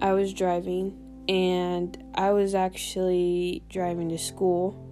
I 0.00 0.12
was 0.12 0.32
driving 0.32 0.96
and 1.28 1.96
I 2.14 2.30
was 2.30 2.54
actually 2.54 3.62
driving 3.68 4.08
to 4.10 4.18
school 4.18 4.88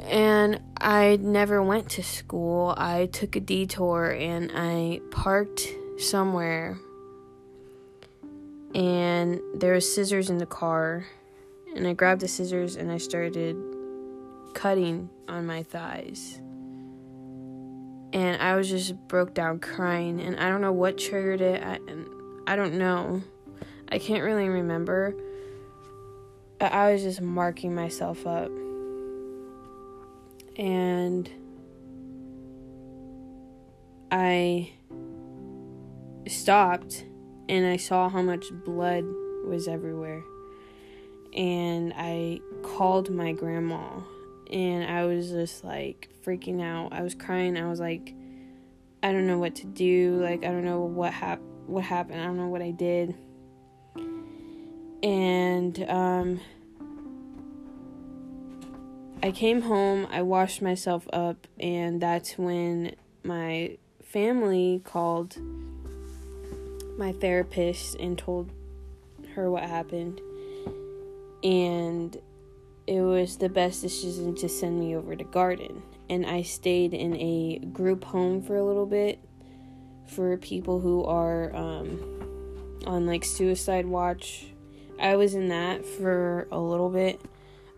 and 0.00 0.60
I 0.80 1.16
never 1.20 1.62
went 1.62 1.90
to 1.90 2.02
school. 2.02 2.74
I 2.76 3.06
took 3.06 3.36
a 3.36 3.40
detour 3.40 4.10
and 4.10 4.50
I 4.54 5.00
parked 5.10 5.68
somewhere. 5.98 6.78
And 8.74 9.40
there 9.54 9.74
was 9.74 9.92
scissors 9.92 10.30
in 10.30 10.38
the 10.38 10.46
car. 10.46 11.06
And 11.74 11.86
I 11.86 11.94
grabbed 11.94 12.20
the 12.20 12.28
scissors 12.28 12.76
and 12.76 12.90
I 12.90 12.98
started 12.98 13.56
cutting 14.54 15.08
on 15.28 15.46
my 15.46 15.62
thighs. 15.62 16.38
And 18.12 18.40
I 18.42 18.56
was 18.56 18.68
just 18.68 18.94
broke 19.08 19.32
down 19.32 19.58
crying 19.58 20.20
and 20.20 20.38
I 20.38 20.50
don't 20.50 20.60
know 20.60 20.72
what 20.72 20.98
triggered 20.98 21.40
it. 21.40 21.62
I, 21.62 21.78
I 22.46 22.56
don't 22.56 22.74
know. 22.74 23.22
I 23.88 23.98
can't 23.98 24.22
really 24.22 24.48
remember. 24.48 25.14
I 26.60 26.92
was 26.92 27.02
just 27.02 27.20
marking 27.20 27.74
myself 27.74 28.26
up 28.26 28.50
and 30.56 31.28
I 34.10 34.70
stopped 36.28 37.04
and 37.48 37.66
I 37.66 37.76
saw 37.76 38.08
how 38.08 38.22
much 38.22 38.46
blood 38.64 39.04
was 39.44 39.66
everywhere. 39.66 40.22
And 41.34 41.92
I 41.96 42.40
called 42.62 43.10
my 43.10 43.32
grandma 43.32 44.00
and 44.50 44.84
I 44.84 45.04
was 45.06 45.30
just 45.30 45.64
like 45.64 46.10
freaking 46.24 46.62
out. 46.62 46.92
I 46.92 47.02
was 47.02 47.14
crying. 47.14 47.56
I 47.56 47.68
was 47.68 47.80
like 47.80 48.14
I 49.02 49.10
don't 49.10 49.26
know 49.26 49.38
what 49.38 49.56
to 49.56 49.66
do. 49.66 50.20
Like 50.22 50.44
I 50.44 50.48
don't 50.48 50.64
know 50.64 50.80
what 50.80 51.12
hap- 51.12 51.40
what 51.72 51.84
happened. 51.84 52.20
I 52.20 52.24
don't 52.24 52.36
know 52.36 52.48
what 52.48 52.62
I 52.62 52.70
did. 52.70 53.14
And 55.02 55.84
um 55.88 56.40
I 59.24 59.30
came 59.30 59.62
home, 59.62 60.08
I 60.10 60.22
washed 60.22 60.62
myself 60.62 61.06
up, 61.12 61.46
and 61.60 62.00
that's 62.00 62.36
when 62.36 62.96
my 63.22 63.78
family 64.02 64.82
called 64.84 65.36
my 66.98 67.12
therapist 67.12 67.94
and 67.96 68.18
told 68.18 68.50
her 69.36 69.48
what 69.48 69.62
happened. 69.62 70.20
And 71.44 72.16
it 72.88 73.00
was 73.00 73.36
the 73.36 73.48
best 73.48 73.80
decision 73.80 74.34
to 74.36 74.48
send 74.48 74.80
me 74.80 74.96
over 74.96 75.14
to 75.14 75.24
Garden. 75.24 75.82
And 76.10 76.26
I 76.26 76.42
stayed 76.42 76.92
in 76.92 77.16
a 77.16 77.60
group 77.72 78.02
home 78.02 78.42
for 78.42 78.56
a 78.56 78.64
little 78.64 78.86
bit 78.86 79.20
for 80.06 80.36
people 80.36 80.80
who 80.80 81.04
are 81.04 81.54
um, 81.54 81.98
on 82.86 83.06
like 83.06 83.24
suicide 83.24 83.86
watch. 83.86 84.46
I 85.00 85.16
was 85.16 85.34
in 85.34 85.48
that 85.48 85.84
for 85.84 86.46
a 86.50 86.58
little 86.58 86.90
bit. 86.90 87.20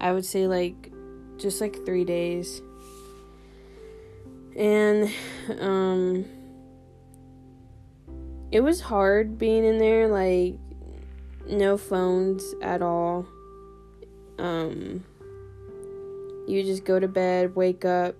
I 0.00 0.12
would 0.12 0.25
say 0.25 0.47
like 0.47 0.93
just 1.38 1.61
like 1.61 1.85
three 1.85 2.04
days. 2.04 2.62
And 4.57 5.11
um 5.61 6.25
it 8.52 8.61
was 8.61 8.81
hard 8.81 9.38
being 9.38 9.64
in 9.64 9.78
there, 9.78 10.07
like 10.07 10.57
no 11.49 11.76
phones 11.76 12.54
at 12.62 12.83
all. 12.83 13.26
Um 14.38 15.04
you 16.47 16.62
just 16.62 16.85
go 16.85 17.00
to 17.00 17.09
bed, 17.09 17.57
wake 17.57 17.85
up, 17.85 18.14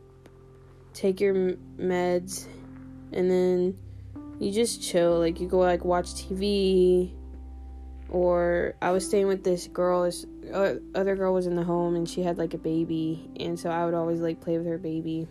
take 0.95 1.21
your 1.21 1.35
meds, 1.35 2.47
and 3.13 3.31
then 3.31 3.79
you 4.39 4.53
just 4.53 4.83
chill. 4.83 5.19
Like 5.19 5.41
you 5.41 5.49
go 5.49 5.59
like 5.59 5.85
watch 5.85 6.07
TV, 6.15 7.13
or 8.09 8.75
I 8.83 8.91
was 8.91 9.07
staying 9.07 9.27
with 9.27 9.45
this 9.45 9.67
girl. 9.69 10.03
This 10.05 10.27
uh, 10.53 10.75
other 10.95 11.17
girl 11.17 11.35
was 11.35 11.47
in 11.47 11.57
the 11.57 11.65
home 11.65 11.97
and 11.97 12.09
she 12.09 12.23
had 12.23 12.39
like 12.39 12.55
a 12.55 12.59
baby, 12.59 13.31
and 13.39 13.59
so 13.59 13.71
I 13.71 13.85
would 13.85 13.95
always 13.95 14.21
like 14.21 14.41
play 14.41 14.59
with 14.59 14.67
her 14.67 14.79
baby. 14.79 15.29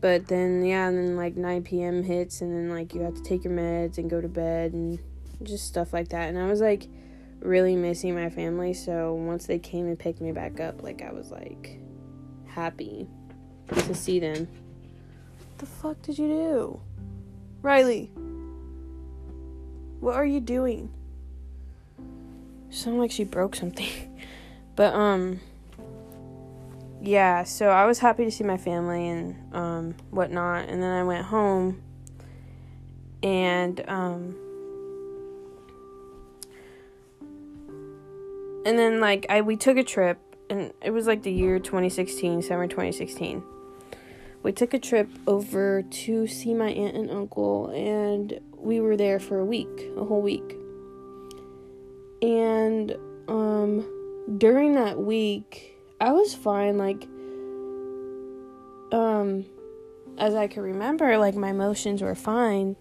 But 0.00 0.26
then 0.26 0.64
yeah, 0.64 0.88
and 0.88 0.98
then 0.98 1.16
like 1.16 1.36
9 1.36 1.62
p.m. 1.62 2.02
hits, 2.02 2.40
and 2.40 2.52
then 2.52 2.70
like 2.70 2.94
you 2.94 3.02
have 3.02 3.14
to 3.14 3.22
take 3.22 3.44
your 3.44 3.52
meds 3.52 3.98
and 3.98 4.10
go 4.10 4.20
to 4.20 4.28
bed 4.28 4.72
and 4.72 4.98
just 5.42 5.66
stuff 5.66 5.92
like 5.92 6.08
that. 6.08 6.28
And 6.28 6.38
I 6.38 6.46
was 6.46 6.60
like 6.60 6.88
really 7.40 7.76
missing 7.76 8.14
my 8.14 8.30
family, 8.30 8.74
so 8.74 9.14
once 9.14 9.46
they 9.46 9.58
came 9.58 9.86
and 9.86 9.98
picked 9.98 10.20
me 10.20 10.32
back 10.32 10.60
up, 10.60 10.82
like 10.82 11.02
I 11.02 11.12
was 11.12 11.30
like 11.30 11.78
happy 12.46 13.06
to 13.68 13.94
see 13.94 14.20
them. 14.20 14.48
The 15.62 15.68
fuck 15.68 16.02
did 16.02 16.18
you 16.18 16.26
do? 16.26 16.80
Riley. 17.62 18.10
What 20.00 20.16
are 20.16 20.24
you 20.24 20.40
doing? 20.40 20.92
Sound 22.68 22.98
like 22.98 23.12
she 23.12 23.22
broke 23.22 23.54
something. 23.54 23.86
but 24.74 24.92
um 24.92 25.38
yeah, 27.00 27.44
so 27.44 27.68
I 27.68 27.86
was 27.86 28.00
happy 28.00 28.24
to 28.24 28.30
see 28.32 28.42
my 28.42 28.56
family 28.56 29.08
and 29.08 29.54
um 29.54 29.94
whatnot, 30.10 30.68
and 30.68 30.82
then 30.82 30.90
I 30.90 31.04
went 31.04 31.26
home 31.26 31.80
and 33.22 33.88
um 33.88 34.34
and 38.66 38.76
then 38.76 38.98
like 38.98 39.26
I 39.28 39.42
we 39.42 39.56
took 39.56 39.76
a 39.76 39.84
trip 39.84 40.18
and 40.50 40.72
it 40.82 40.90
was 40.90 41.06
like 41.06 41.22
the 41.22 41.30
year 41.30 41.60
2016, 41.60 42.42
summer 42.42 42.66
2016. 42.66 43.44
We 44.42 44.50
took 44.52 44.74
a 44.74 44.78
trip 44.78 45.08
over 45.26 45.82
to 45.82 46.26
see 46.26 46.52
my 46.52 46.70
aunt 46.70 46.96
and 46.96 47.10
uncle 47.10 47.68
and 47.68 48.40
we 48.56 48.80
were 48.80 48.96
there 48.96 49.20
for 49.20 49.38
a 49.38 49.44
week, 49.44 49.90
a 49.96 50.04
whole 50.04 50.22
week. 50.22 50.56
And 52.20 52.96
um 53.28 53.86
during 54.38 54.74
that 54.74 54.98
week, 54.98 55.78
I 56.00 56.12
was 56.12 56.34
fine 56.34 56.76
like 56.76 57.04
um 58.92 59.44
as 60.18 60.34
I 60.34 60.48
could 60.48 60.62
remember, 60.62 61.18
like 61.18 61.34
my 61.36 61.50
emotions 61.50 62.02
were 62.02 62.14
fine, 62.16 62.76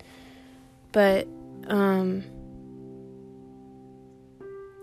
but 0.92 1.28
um 1.68 2.24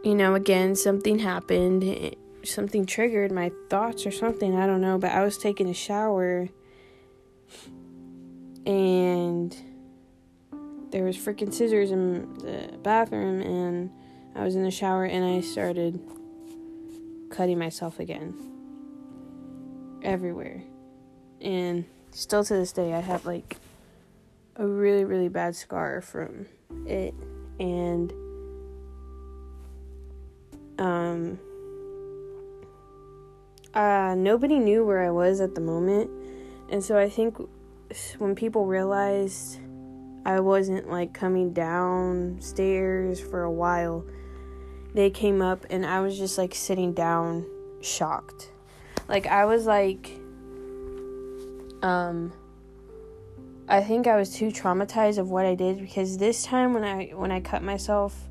you 0.04 0.14
know, 0.14 0.37
again, 0.37 0.76
something 0.76 1.18
happened, 1.18 2.14
something 2.44 2.87
triggered 2.87 3.32
my 3.32 3.50
thoughts 3.68 4.06
or 4.06 4.12
something, 4.12 4.54
I 4.56 4.64
don't 4.66 4.80
know, 4.80 4.97
but 4.97 5.11
I 5.11 5.25
was 5.25 5.38
taking 5.38 5.68
a 5.68 5.75
shower 5.75 6.49
and 8.69 9.57
there 10.91 11.03
was 11.03 11.17
freaking 11.17 11.53
scissors 11.53 11.91
in 11.91 12.35
the 12.39 12.77
bathroom 12.83 13.41
and 13.41 13.91
I 14.37 14.45
was 14.45 14.57
in 14.57 14.63
the 14.63 14.71
shower 14.71 15.05
and 15.05 15.25
I 15.25 15.41
started 15.41 15.99
cutting 17.31 17.59
myself 17.59 17.99
again 17.99 18.35
everywhere. 20.03 20.63
And 21.41 21.87
still 22.11 22.45
to 22.45 22.55
this 22.55 22.73
day 22.73 22.93
I 22.93 23.01
have 23.01 23.25
like 23.25 23.57
a 24.57 24.67
really 24.67 25.05
really 25.05 25.29
bad 25.29 25.57
scar 25.57 26.03
from 26.03 26.47
it 26.87 27.15
and 27.59 28.13
um, 30.79 31.39
uh, 33.73 34.15
nobody 34.15 34.59
knew 34.59 34.85
where 34.85 35.03
I 35.03 35.11
was 35.11 35.41
at 35.41 35.55
the 35.55 35.61
moment. 35.61 36.11
And 36.71 36.85
so 36.85 36.99
I 36.99 37.09
think 37.09 37.39
when 38.18 38.35
people 38.35 38.66
realized 38.66 39.61
I 40.25 40.40
wasn't 40.40 40.90
like 40.90 41.14
coming 41.14 41.52
downstairs 41.52 43.21
for 43.21 43.42
a 43.42 43.50
while, 43.50 44.04
they 44.95 45.11
came 45.11 45.42
up 45.42 45.66
and 45.71 45.85
I 45.85 46.00
was 46.00 46.18
just 46.18 46.38
like 46.38 46.54
sitting 46.54 46.92
down, 46.92 47.47
shocked. 47.80 48.50
Like 49.09 49.26
I 49.26 49.45
was 49.45 49.66
like, 49.66 50.11
um, 51.83 52.33
I 53.68 53.83
think 53.83 54.07
I 54.07 54.16
was 54.16 54.35
too 54.35 54.49
traumatized 54.49 55.18
of 55.18 55.30
what 55.30 55.47
I 55.47 55.54
did 55.54 55.80
because 55.80 56.18
this 56.18 56.42
time 56.42 56.75
when 56.75 56.85
I 56.85 57.11
when 57.14 57.30
I 57.30 57.40
cut 57.40 57.62
myself 57.62 58.28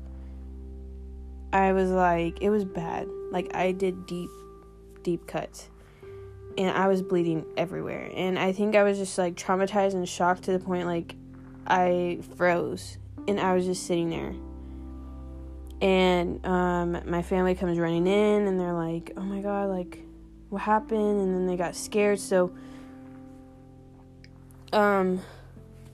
I 1.52 1.72
was 1.72 1.90
like, 1.90 2.42
it 2.42 2.50
was 2.50 2.64
bad. 2.64 3.08
Like, 3.30 3.54
I 3.54 3.72
did 3.72 4.06
deep, 4.06 4.30
deep 5.02 5.26
cuts. 5.26 5.70
And 6.58 6.76
I 6.76 6.88
was 6.88 7.02
bleeding 7.02 7.46
everywhere. 7.56 8.10
And 8.12 8.38
I 8.38 8.52
think 8.52 8.74
I 8.74 8.82
was 8.82 8.98
just 8.98 9.16
like 9.16 9.36
traumatized 9.36 9.94
and 9.94 10.06
shocked 10.08 10.42
to 10.44 10.52
the 10.52 10.58
point 10.58 10.86
like 10.86 11.14
I 11.66 12.18
froze. 12.36 12.98
And 13.26 13.38
I 13.38 13.54
was 13.54 13.64
just 13.64 13.86
sitting 13.86 14.10
there. 14.10 14.34
And 15.80 16.44
um, 16.44 17.00
my 17.06 17.22
family 17.22 17.54
comes 17.54 17.78
running 17.78 18.06
in 18.06 18.48
and 18.48 18.58
they're 18.58 18.72
like, 18.72 19.12
oh 19.16 19.22
my 19.22 19.40
God, 19.40 19.70
like, 19.70 20.00
what 20.48 20.62
happened? 20.62 21.20
And 21.20 21.34
then 21.34 21.46
they 21.46 21.56
got 21.56 21.76
scared. 21.76 22.18
So, 22.18 22.52
um, 24.72 25.22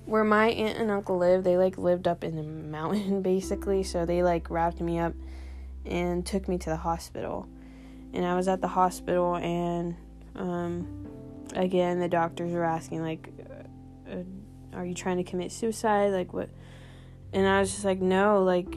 where 0.06 0.24
my 0.24 0.48
aunt 0.48 0.78
and 0.78 0.90
uncle 0.90 1.18
live, 1.18 1.44
they 1.44 1.58
like 1.58 1.76
lived 1.76 2.08
up 2.08 2.24
in 2.24 2.36
the 2.36 2.42
mountain 2.70 3.20
basically. 3.20 3.82
So 3.82 4.06
they 4.06 4.22
like 4.22 4.48
wrapped 4.48 4.80
me 4.80 4.98
up 4.98 5.12
and 5.84 6.24
took 6.24 6.48
me 6.48 6.56
to 6.58 6.70
the 6.70 6.76
hospital. 6.76 7.46
And 8.14 8.24
I 8.24 8.34
was 8.36 8.46
at 8.46 8.60
the 8.60 8.68
hospital, 8.68 9.34
and 9.34 9.96
um, 10.34 11.06
again, 11.54 12.00
the 12.00 12.08
doctors 12.08 12.52
were 12.52 12.64
asking, 12.64 13.02
like, 13.02 13.28
uh, 14.08 14.12
uh, 14.12 14.78
are 14.78 14.84
you 14.84 14.94
trying 14.94 15.18
to 15.18 15.24
commit 15.24 15.52
suicide? 15.52 16.12
Like, 16.12 16.32
what? 16.32 16.50
And 17.32 17.46
I 17.46 17.60
was 17.60 17.70
just 17.72 17.84
like, 17.84 18.00
no, 18.00 18.42
like, 18.42 18.76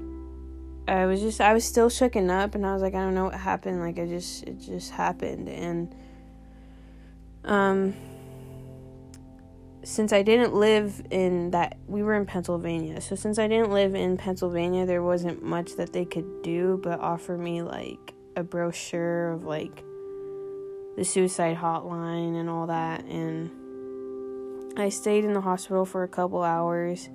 I 0.87 1.05
was 1.05 1.21
just, 1.21 1.41
I 1.41 1.53
was 1.53 1.65
still 1.65 1.89
shooken 1.89 2.29
up, 2.29 2.55
and 2.55 2.65
I 2.65 2.73
was 2.73 2.81
like, 2.81 2.95
I 2.95 2.99
don't 2.99 3.15
know 3.15 3.25
what 3.25 3.35
happened. 3.35 3.79
Like, 3.79 3.99
I 3.99 4.05
just, 4.05 4.43
it 4.43 4.59
just 4.59 4.91
happened. 4.91 5.49
And, 5.49 5.95
um, 7.43 7.95
since 9.87 10.11
I 10.11 10.21
didn't 10.21 10.53
live 10.53 11.01
in 11.11 11.51
that, 11.51 11.77
we 11.87 12.03
were 12.03 12.13
in 12.15 12.25
Pennsylvania. 12.25 12.99
So 12.99 13.15
since 13.15 13.39
I 13.39 13.47
didn't 13.47 13.71
live 13.71 13.95
in 13.95 14.17
Pennsylvania, 14.17 14.85
there 14.85 15.01
wasn't 15.01 15.41
much 15.41 15.77
that 15.77 15.93
they 15.93 16.03
could 16.03 16.41
do 16.41 16.77
but 16.83 16.99
offer 16.99 17.37
me 17.37 17.61
like 17.61 18.13
a 18.35 18.43
brochure 18.43 19.31
of 19.31 19.45
like 19.45 19.83
the 20.97 21.05
suicide 21.05 21.55
hotline 21.55 22.37
and 22.37 22.49
all 22.49 22.67
that. 22.67 23.05
And 23.05 23.49
I 24.77 24.89
stayed 24.89 25.23
in 25.23 25.33
the 25.33 25.41
hospital 25.41 25.85
for 25.85 26.03
a 26.03 26.07
couple 26.07 26.43
hours. 26.43 27.07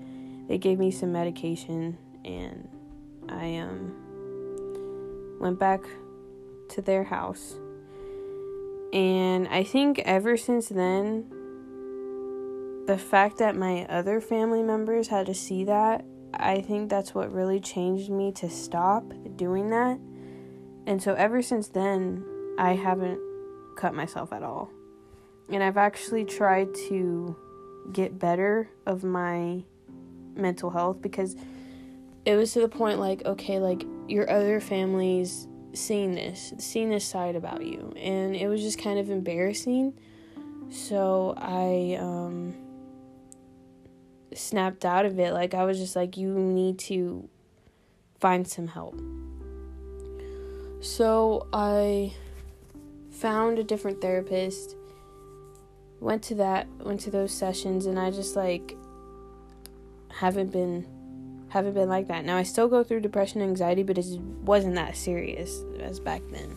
They 0.48 0.56
gave 0.56 0.78
me 0.78 0.90
some 0.90 1.12
medication 1.12 1.98
and 2.24 2.68
I 3.28 3.56
um 3.58 3.92
went 5.40 5.58
back 5.58 5.82
to 6.70 6.80
their 6.80 7.04
house. 7.04 7.56
And 8.92 9.48
I 9.48 9.64
think 9.64 9.98
ever 10.00 10.36
since 10.36 10.68
then, 10.68 11.26
the 12.86 12.98
fact 12.98 13.38
that 13.38 13.56
my 13.56 13.86
other 13.86 14.20
family 14.20 14.62
members 14.62 15.08
had 15.08 15.26
to 15.26 15.34
see 15.34 15.64
that, 15.64 16.04
I 16.34 16.60
think 16.60 16.90
that's 16.90 17.14
what 17.14 17.32
really 17.32 17.58
changed 17.58 18.10
me 18.10 18.32
to 18.32 18.48
stop 18.48 19.04
doing 19.36 19.70
that. 19.70 19.98
And 20.86 21.02
so 21.02 21.14
ever 21.14 21.42
since 21.42 21.68
then, 21.68 22.24
I 22.58 22.74
haven't 22.74 23.20
cut 23.76 23.94
myself 23.94 24.32
at 24.32 24.42
all. 24.42 24.70
And 25.50 25.62
I've 25.62 25.76
actually 25.76 26.24
tried 26.24 26.74
to 26.88 27.36
get 27.92 28.18
better 28.18 28.68
of 28.86 29.04
my 29.04 29.64
mental 30.34 30.70
health 30.70 31.02
because 31.02 31.36
it 32.24 32.36
was 32.36 32.52
to 32.52 32.60
the 32.60 32.68
point 32.68 32.98
like, 32.98 33.24
okay, 33.24 33.58
like 33.58 33.84
your 34.08 34.30
other 34.30 34.60
family's 34.60 35.48
seeing 35.74 36.14
this, 36.14 36.52
seeing 36.58 36.90
this 36.90 37.04
side 37.04 37.36
about 37.36 37.64
you. 37.64 37.92
And 37.96 38.36
it 38.36 38.48
was 38.48 38.62
just 38.62 38.78
kind 38.78 38.98
of 38.98 39.10
embarrassing. 39.10 39.94
So 40.70 41.34
I, 41.36 41.98
um, 42.00 42.54
snapped 44.34 44.84
out 44.84 45.04
of 45.04 45.18
it. 45.18 45.32
Like, 45.32 45.54
I 45.54 45.64
was 45.64 45.78
just 45.78 45.96
like, 45.96 46.16
you 46.16 46.32
need 46.34 46.78
to 46.80 47.28
find 48.20 48.46
some 48.46 48.68
help. 48.68 48.98
So 50.80 51.46
I 51.52 52.14
found 53.12 53.58
a 53.58 53.64
different 53.64 54.00
therapist, 54.00 54.74
went 56.00 56.22
to 56.24 56.34
that, 56.36 56.66
went 56.80 57.00
to 57.02 57.10
those 57.10 57.32
sessions, 57.32 57.86
and 57.86 57.98
I 57.98 58.10
just 58.10 58.34
like 58.34 58.76
haven't 60.08 60.52
been 60.52 60.86
haven't 61.48 61.74
been 61.74 61.88
like 61.88 62.08
that. 62.08 62.24
Now 62.24 62.36
I 62.36 62.42
still 62.42 62.68
go 62.68 62.82
through 62.82 63.00
depression 63.00 63.42
and 63.42 63.50
anxiety, 63.50 63.82
but 63.82 63.98
it 63.98 64.06
wasn't 64.42 64.74
that 64.76 64.96
serious 64.96 65.62
as 65.80 66.00
back 66.00 66.22
then. 66.30 66.56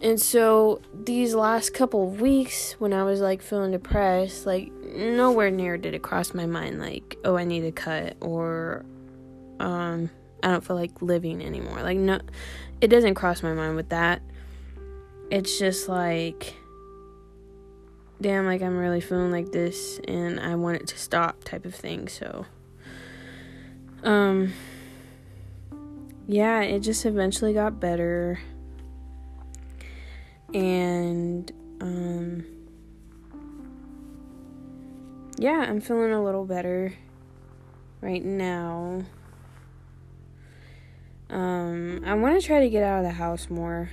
And 0.00 0.20
so 0.20 0.82
these 0.92 1.34
last 1.34 1.72
couple 1.72 2.06
of 2.06 2.20
weeks 2.20 2.72
when 2.78 2.92
I 2.92 3.04
was 3.04 3.20
like 3.20 3.40
feeling 3.40 3.70
depressed, 3.70 4.44
like 4.44 4.72
nowhere 4.72 5.50
near 5.50 5.78
did 5.78 5.94
it 5.94 6.02
cross 6.02 6.34
my 6.34 6.46
mind 6.46 6.80
like, 6.80 7.16
oh, 7.24 7.36
I 7.36 7.44
need 7.44 7.64
a 7.64 7.72
cut 7.72 8.16
or 8.20 8.84
um 9.60 10.10
I 10.42 10.48
don't 10.48 10.64
feel 10.64 10.76
like 10.76 11.00
living 11.00 11.42
anymore. 11.42 11.80
Like 11.82 11.96
no 11.96 12.20
it 12.80 12.88
doesn't 12.88 13.14
cross 13.14 13.42
my 13.42 13.54
mind 13.54 13.76
with 13.76 13.90
that. 13.90 14.20
It's 15.34 15.58
just 15.58 15.88
like 15.88 16.54
damn 18.22 18.46
like 18.46 18.62
I'm 18.62 18.76
really 18.76 19.00
feeling 19.00 19.32
like 19.32 19.50
this 19.50 19.98
and 20.06 20.38
I 20.38 20.54
want 20.54 20.76
it 20.76 20.86
to 20.86 20.96
stop 20.96 21.42
type 21.42 21.64
of 21.64 21.74
thing. 21.74 22.06
So 22.06 22.46
um 24.04 24.52
yeah, 26.28 26.60
it 26.60 26.80
just 26.80 27.04
eventually 27.04 27.52
got 27.52 27.80
better 27.80 28.38
and 30.54 31.50
um 31.80 32.46
yeah, 35.36 35.66
I'm 35.68 35.80
feeling 35.80 36.12
a 36.12 36.22
little 36.22 36.44
better 36.44 36.94
right 38.00 38.24
now. 38.24 39.02
Um 41.28 42.04
I 42.06 42.14
want 42.14 42.40
to 42.40 42.46
try 42.46 42.60
to 42.60 42.70
get 42.70 42.84
out 42.84 42.98
of 42.98 43.04
the 43.04 43.10
house 43.10 43.50
more. 43.50 43.90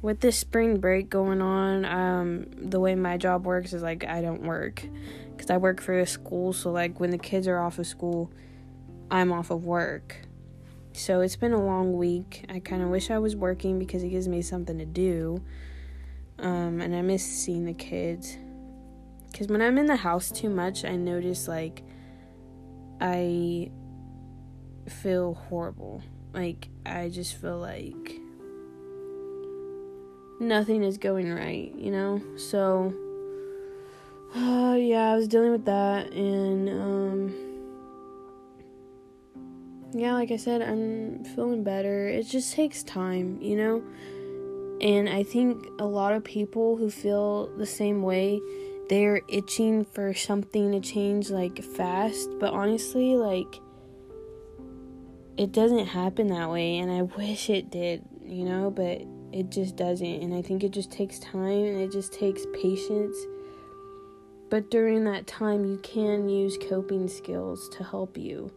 With 0.00 0.20
this 0.20 0.38
spring 0.38 0.78
break 0.78 1.10
going 1.10 1.42
on, 1.42 1.84
um 1.84 2.46
the 2.56 2.80
way 2.80 2.94
my 2.94 3.16
job 3.16 3.46
works 3.46 3.72
is 3.72 3.82
like 3.82 4.04
I 4.04 4.22
don't 4.22 4.42
work 4.42 4.84
cuz 5.36 5.50
I 5.50 5.56
work 5.56 5.80
for 5.80 5.98
a 5.98 6.06
school, 6.06 6.52
so 6.52 6.70
like 6.70 7.00
when 7.00 7.10
the 7.10 7.18
kids 7.18 7.48
are 7.48 7.58
off 7.58 7.78
of 7.78 7.86
school, 7.86 8.30
I'm 9.10 9.32
off 9.32 9.50
of 9.50 9.64
work. 9.64 10.22
So 10.92 11.20
it's 11.20 11.36
been 11.36 11.52
a 11.52 11.64
long 11.64 11.96
week. 11.96 12.44
I 12.48 12.58
kind 12.58 12.82
of 12.82 12.88
wish 12.88 13.10
I 13.10 13.18
was 13.18 13.36
working 13.36 13.78
because 13.78 14.02
it 14.02 14.08
gives 14.08 14.26
me 14.26 14.42
something 14.42 14.78
to 14.78 14.84
do. 14.84 15.42
Um, 16.40 16.80
and 16.80 16.94
I 16.94 17.02
miss 17.02 17.24
seeing 17.24 17.64
the 17.64 17.74
kids. 17.74 18.36
Because 19.30 19.48
when 19.48 19.62
I'm 19.62 19.78
in 19.78 19.86
the 19.86 19.96
house 19.96 20.30
too 20.30 20.50
much, 20.50 20.84
I 20.84 20.96
notice 20.96 21.46
like 21.46 21.82
I 23.00 23.70
feel 24.88 25.34
horrible. 25.34 26.02
Like, 26.32 26.68
I 26.84 27.08
just 27.08 27.40
feel 27.40 27.58
like 27.58 28.20
nothing 30.40 30.82
is 30.82 30.98
going 30.98 31.32
right, 31.32 31.74
you 31.76 31.90
know? 31.90 32.20
So, 32.36 32.94
uh, 34.34 34.76
yeah, 34.78 35.12
I 35.12 35.16
was 35.16 35.28
dealing 35.28 35.52
with 35.52 35.64
that, 35.66 36.12
and, 36.12 36.68
um, 36.68 37.34
yeah, 39.92 40.12
like 40.12 40.30
I 40.30 40.36
said, 40.36 40.60
I'm 40.62 41.24
feeling 41.24 41.64
better. 41.64 42.08
It 42.08 42.24
just 42.24 42.52
takes 42.52 42.82
time, 42.82 43.38
you 43.40 43.56
know? 43.56 43.82
And 44.80 45.08
I 45.08 45.22
think 45.22 45.66
a 45.78 45.84
lot 45.84 46.12
of 46.12 46.22
people 46.22 46.76
who 46.76 46.90
feel 46.90 47.46
the 47.56 47.66
same 47.66 48.02
way, 48.02 48.40
they're 48.88 49.22
itching 49.28 49.84
for 49.84 50.14
something 50.14 50.72
to 50.72 50.80
change 50.80 51.30
like 51.30 51.62
fast, 51.62 52.28
but 52.38 52.52
honestly, 52.52 53.16
like 53.16 53.60
it 55.36 55.52
doesn't 55.52 55.86
happen 55.86 56.28
that 56.28 56.50
way 56.50 56.78
and 56.78 56.90
I 56.90 57.02
wish 57.02 57.50
it 57.50 57.70
did, 57.70 58.02
you 58.24 58.44
know, 58.44 58.70
but 58.70 59.02
it 59.32 59.50
just 59.50 59.76
doesn't. 59.76 60.22
And 60.22 60.34
I 60.34 60.42
think 60.42 60.64
it 60.64 60.70
just 60.70 60.90
takes 60.90 61.18
time 61.18 61.64
and 61.64 61.80
it 61.80 61.92
just 61.92 62.12
takes 62.12 62.46
patience. 62.52 63.16
But 64.50 64.70
during 64.70 65.04
that 65.04 65.26
time, 65.26 65.64
you 65.64 65.78
can 65.78 66.28
use 66.28 66.56
coping 66.68 67.08
skills 67.08 67.68
to 67.76 67.84
help 67.84 68.16
you. 68.16 68.50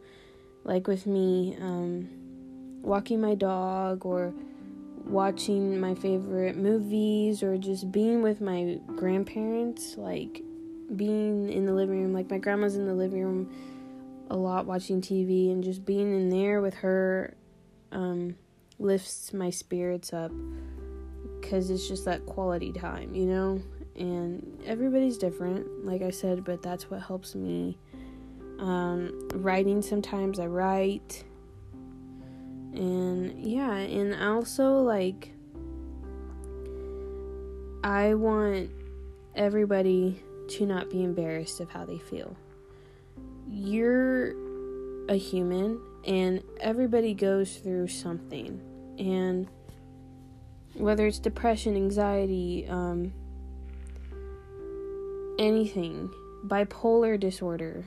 Like 0.63 0.87
with 0.87 1.05
me, 1.05 1.57
um, 1.59 2.09
walking 2.81 3.19
my 3.19 3.35
dog 3.35 4.05
or 4.05 4.33
watching 5.05 5.79
my 5.79 5.95
favorite 5.95 6.55
movies 6.55 7.43
or 7.43 7.57
just 7.57 7.91
being 7.91 8.21
with 8.21 8.39
my 8.39 8.79
grandparents, 8.95 9.97
like 9.97 10.41
being 10.95 11.49
in 11.49 11.65
the 11.65 11.73
living 11.73 12.01
room. 12.01 12.13
Like 12.13 12.29
my 12.29 12.37
grandma's 12.37 12.75
in 12.75 12.85
the 12.87 12.93
living 12.93 13.23
room 13.23 13.53
a 14.29 14.35
lot 14.35 14.65
watching 14.65 15.01
TV 15.01 15.51
and 15.51 15.63
just 15.63 15.85
being 15.85 16.13
in 16.13 16.29
there 16.29 16.61
with 16.61 16.75
her 16.75 17.35
um, 17.91 18.35
lifts 18.81 19.31
my 19.33 19.49
spirits 19.49 20.11
up 20.13 20.31
because 21.39 21.69
it's 21.69 21.87
just 21.87 22.05
that 22.05 22.25
quality 22.25 22.71
time, 22.71 23.13
you 23.13 23.25
know? 23.25 23.61
And 23.95 24.61
everybody's 24.65 25.17
different, 25.17 25.85
like 25.85 26.01
I 26.01 26.09
said, 26.09 26.43
but 26.43 26.61
that's 26.61 26.89
what 26.89 27.01
helps 27.01 27.35
me. 27.35 27.77
Um, 28.59 29.27
writing 29.33 29.81
sometimes 29.81 30.39
I 30.39 30.47
write. 30.47 31.23
And 32.73 33.39
yeah, 33.39 33.75
and 33.75 34.15
also 34.15 34.79
like 34.79 35.31
I 37.83 38.13
want 38.13 38.71
everybody 39.35 40.23
to 40.49 40.65
not 40.65 40.89
be 40.89 41.03
embarrassed 41.03 41.59
of 41.59 41.69
how 41.69 41.85
they 41.85 41.97
feel. 41.97 42.35
You're 43.49 44.33
a 45.09 45.15
human 45.15 45.81
and 46.05 46.43
everybody 46.59 47.13
goes 47.13 47.57
through 47.57 47.87
something. 47.87 48.61
And 48.97 49.47
whether 50.73 51.07
it's 51.07 51.19
depression, 51.19 51.75
anxiety, 51.75 52.65
um, 52.69 53.13
anything, 55.39 56.09
bipolar 56.45 57.19
disorder, 57.19 57.85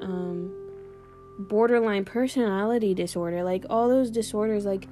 um, 0.00 0.52
borderline 1.38 2.04
personality 2.04 2.94
disorder, 2.94 3.42
like 3.42 3.64
all 3.70 3.88
those 3.88 4.10
disorders, 4.10 4.64
like 4.64 4.88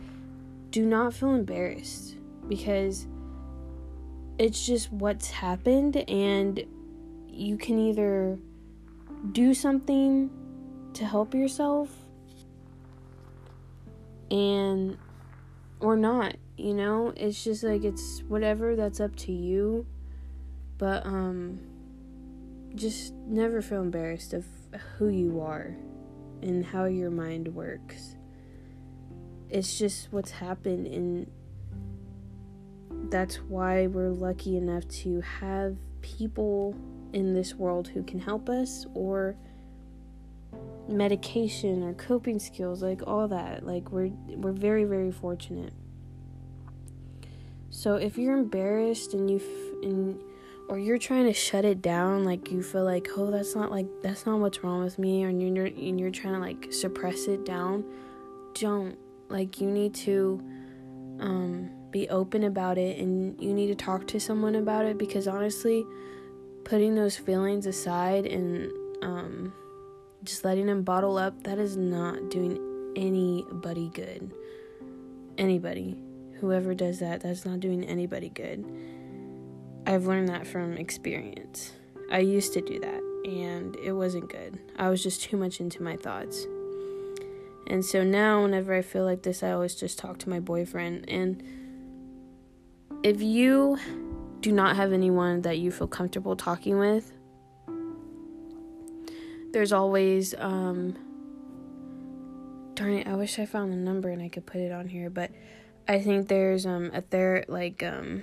do 0.70 0.86
not 0.86 1.12
feel 1.12 1.34
embarrassed 1.34 2.16
because 2.48 3.06
it's 4.38 4.64
just 4.66 4.90
what's 4.90 5.30
happened 5.30 5.96
and 6.08 6.64
you 7.28 7.56
can 7.56 7.78
either 7.78 8.38
do 9.32 9.54
something 9.54 10.30
to 10.94 11.04
help 11.04 11.34
yourself 11.34 11.90
and 14.30 14.96
or 15.82 15.96
not 15.96 16.36
you 16.62 16.74
know? 16.74 17.12
It's 17.16 17.42
just 17.42 17.64
like 17.64 17.84
it's 17.84 18.22
whatever 18.28 18.76
that's 18.76 19.00
up 19.00 19.16
to 19.16 19.32
you. 19.32 19.86
But 20.78 21.04
um 21.04 21.60
just 22.74 23.12
never 23.26 23.60
feel 23.60 23.82
embarrassed 23.82 24.32
of 24.32 24.46
who 24.96 25.08
you 25.08 25.40
are 25.40 25.76
and 26.40 26.64
how 26.64 26.84
your 26.86 27.10
mind 27.10 27.48
works. 27.54 28.16
It's 29.50 29.78
just 29.78 30.10
what's 30.12 30.30
happened 30.30 30.86
and 30.86 31.30
that's 33.10 33.36
why 33.36 33.88
we're 33.88 34.08
lucky 34.08 34.56
enough 34.56 34.88
to 34.88 35.20
have 35.20 35.76
people 36.00 36.74
in 37.12 37.34
this 37.34 37.54
world 37.54 37.88
who 37.88 38.02
can 38.02 38.18
help 38.18 38.48
us 38.48 38.86
or 38.94 39.36
medication 40.88 41.82
or 41.82 41.94
coping 41.94 42.38
skills 42.38 42.82
like 42.82 43.06
all 43.06 43.28
that. 43.28 43.66
Like 43.66 43.90
we're 43.90 44.10
we're 44.28 44.52
very 44.52 44.84
very 44.84 45.12
fortunate. 45.12 45.72
So 47.70 47.96
if 47.96 48.18
you're 48.18 48.36
embarrassed 48.36 49.14
and 49.14 49.30
you 49.30 49.36
f- 49.36 49.84
and 49.84 50.20
or 50.68 50.78
you're 50.78 50.98
trying 50.98 51.24
to 51.24 51.32
shut 51.32 51.64
it 51.64 51.82
down 51.82 52.24
like 52.24 52.50
you 52.50 52.62
feel 52.62 52.84
like 52.84 53.08
oh 53.16 53.30
that's 53.30 53.54
not 53.54 53.70
like 53.70 53.86
that's 54.02 54.26
not 54.26 54.38
what's 54.38 54.62
wrong 54.62 54.82
with 54.84 54.98
me 54.98 55.22
and 55.22 55.56
you're 55.56 55.66
and 55.66 55.98
you're 55.98 56.10
trying 56.10 56.34
to 56.34 56.40
like 56.40 56.72
suppress 56.72 57.26
it 57.26 57.44
down 57.44 57.84
don't. 58.54 58.96
Like 59.28 59.60
you 59.60 59.70
need 59.70 59.94
to 59.94 60.42
um 61.20 61.70
be 61.90 62.08
open 62.08 62.44
about 62.44 62.78
it 62.78 62.98
and 62.98 63.40
you 63.40 63.52
need 63.52 63.66
to 63.66 63.74
talk 63.74 64.06
to 64.08 64.18
someone 64.18 64.54
about 64.54 64.86
it 64.86 64.96
because 64.96 65.28
honestly 65.28 65.84
putting 66.64 66.94
those 66.94 67.16
feelings 67.16 67.66
aside 67.66 68.24
and 68.26 68.72
um 69.02 69.52
just 70.24 70.44
letting 70.44 70.66
them 70.66 70.82
bottle 70.82 71.18
up, 71.18 71.42
that 71.44 71.58
is 71.58 71.76
not 71.76 72.30
doing 72.30 72.58
anybody 72.96 73.90
good. 73.94 74.32
Anybody. 75.38 75.98
Whoever 76.40 76.74
does 76.74 76.98
that, 76.98 77.20
that's 77.20 77.44
not 77.44 77.60
doing 77.60 77.84
anybody 77.84 78.28
good. 78.28 78.64
I've 79.86 80.06
learned 80.06 80.28
that 80.28 80.46
from 80.46 80.76
experience. 80.76 81.72
I 82.10 82.18
used 82.18 82.52
to 82.54 82.60
do 82.60 82.78
that, 82.80 83.02
and 83.24 83.76
it 83.76 83.92
wasn't 83.92 84.28
good. 84.28 84.58
I 84.76 84.90
was 84.90 85.02
just 85.02 85.22
too 85.22 85.36
much 85.36 85.60
into 85.60 85.82
my 85.82 85.96
thoughts. 85.96 86.46
And 87.68 87.84
so 87.84 88.02
now, 88.02 88.42
whenever 88.42 88.74
I 88.74 88.82
feel 88.82 89.04
like 89.04 89.22
this, 89.22 89.42
I 89.42 89.52
always 89.52 89.74
just 89.74 89.98
talk 89.98 90.18
to 90.18 90.28
my 90.28 90.40
boyfriend. 90.40 91.08
And 91.08 91.42
if 93.02 93.22
you 93.22 93.78
do 94.40 94.52
not 94.52 94.76
have 94.76 94.92
anyone 94.92 95.42
that 95.42 95.58
you 95.58 95.70
feel 95.70 95.86
comfortable 95.86 96.36
talking 96.36 96.78
with, 96.78 97.11
there's 99.52 99.72
always 99.72 100.34
um 100.38 100.96
darn 102.74 102.94
it 102.94 103.06
i 103.06 103.14
wish 103.14 103.38
i 103.38 103.46
found 103.46 103.72
the 103.72 103.76
number 103.76 104.08
and 104.08 104.22
i 104.22 104.28
could 104.28 104.46
put 104.46 104.60
it 104.60 104.72
on 104.72 104.88
here 104.88 105.10
but 105.10 105.30
i 105.88 106.00
think 106.00 106.28
there's 106.28 106.64
um 106.64 106.90
a 106.94 107.02
there 107.10 107.44
like 107.48 107.82
um 107.82 108.22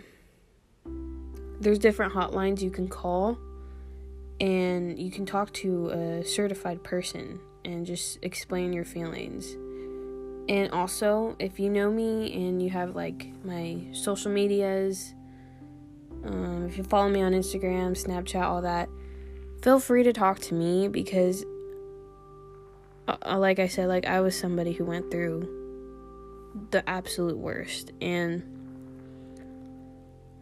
there's 1.60 1.80
different 1.80 2.14
hotlines 2.14 2.62
you 2.62 2.72
can 2.72 2.88
call 2.88 3.38
and 4.40 4.98
you 4.98 5.12
can 5.12 5.26
talk 5.26 5.52
to 5.52 5.90
a 5.90 6.24
certified 6.24 6.84
person 6.84 7.40
and 7.66 7.86
just 7.86 8.18
explain 8.22 8.72
your 8.72 8.86
feelings. 8.86 9.56
And 10.48 10.72
also 10.72 11.36
if 11.40 11.60
you 11.60 11.70
know 11.70 11.92
me 11.92 12.34
and 12.34 12.62
you 12.62 12.70
have 12.70 12.96
like 12.96 13.32
my 13.44 13.82
social 13.92 14.32
medias 14.32 15.14
um, 16.24 16.66
if 16.68 16.78
you 16.78 16.84
follow 16.84 17.08
me 17.08 17.22
on 17.22 17.32
instagram 17.32 17.92
snapchat 17.92 18.42
all 18.42 18.62
that 18.62 18.89
feel 19.62 19.80
free 19.80 20.04
to 20.04 20.14
talk 20.14 20.40
to 20.40 20.54
me 20.54 20.88
because 20.88 21.44
uh, 23.08 23.18
uh, 23.26 23.38
like 23.38 23.60
I 23.60 23.68
said 23.68 23.88
like 23.88 24.06
I 24.06 24.22
was 24.22 24.38
somebody 24.38 24.72
who 24.72 24.86
went 24.86 25.12
through 25.12 25.56
the 26.72 26.88
absolute 26.90 27.38
worst. 27.38 27.92
And 28.02 28.44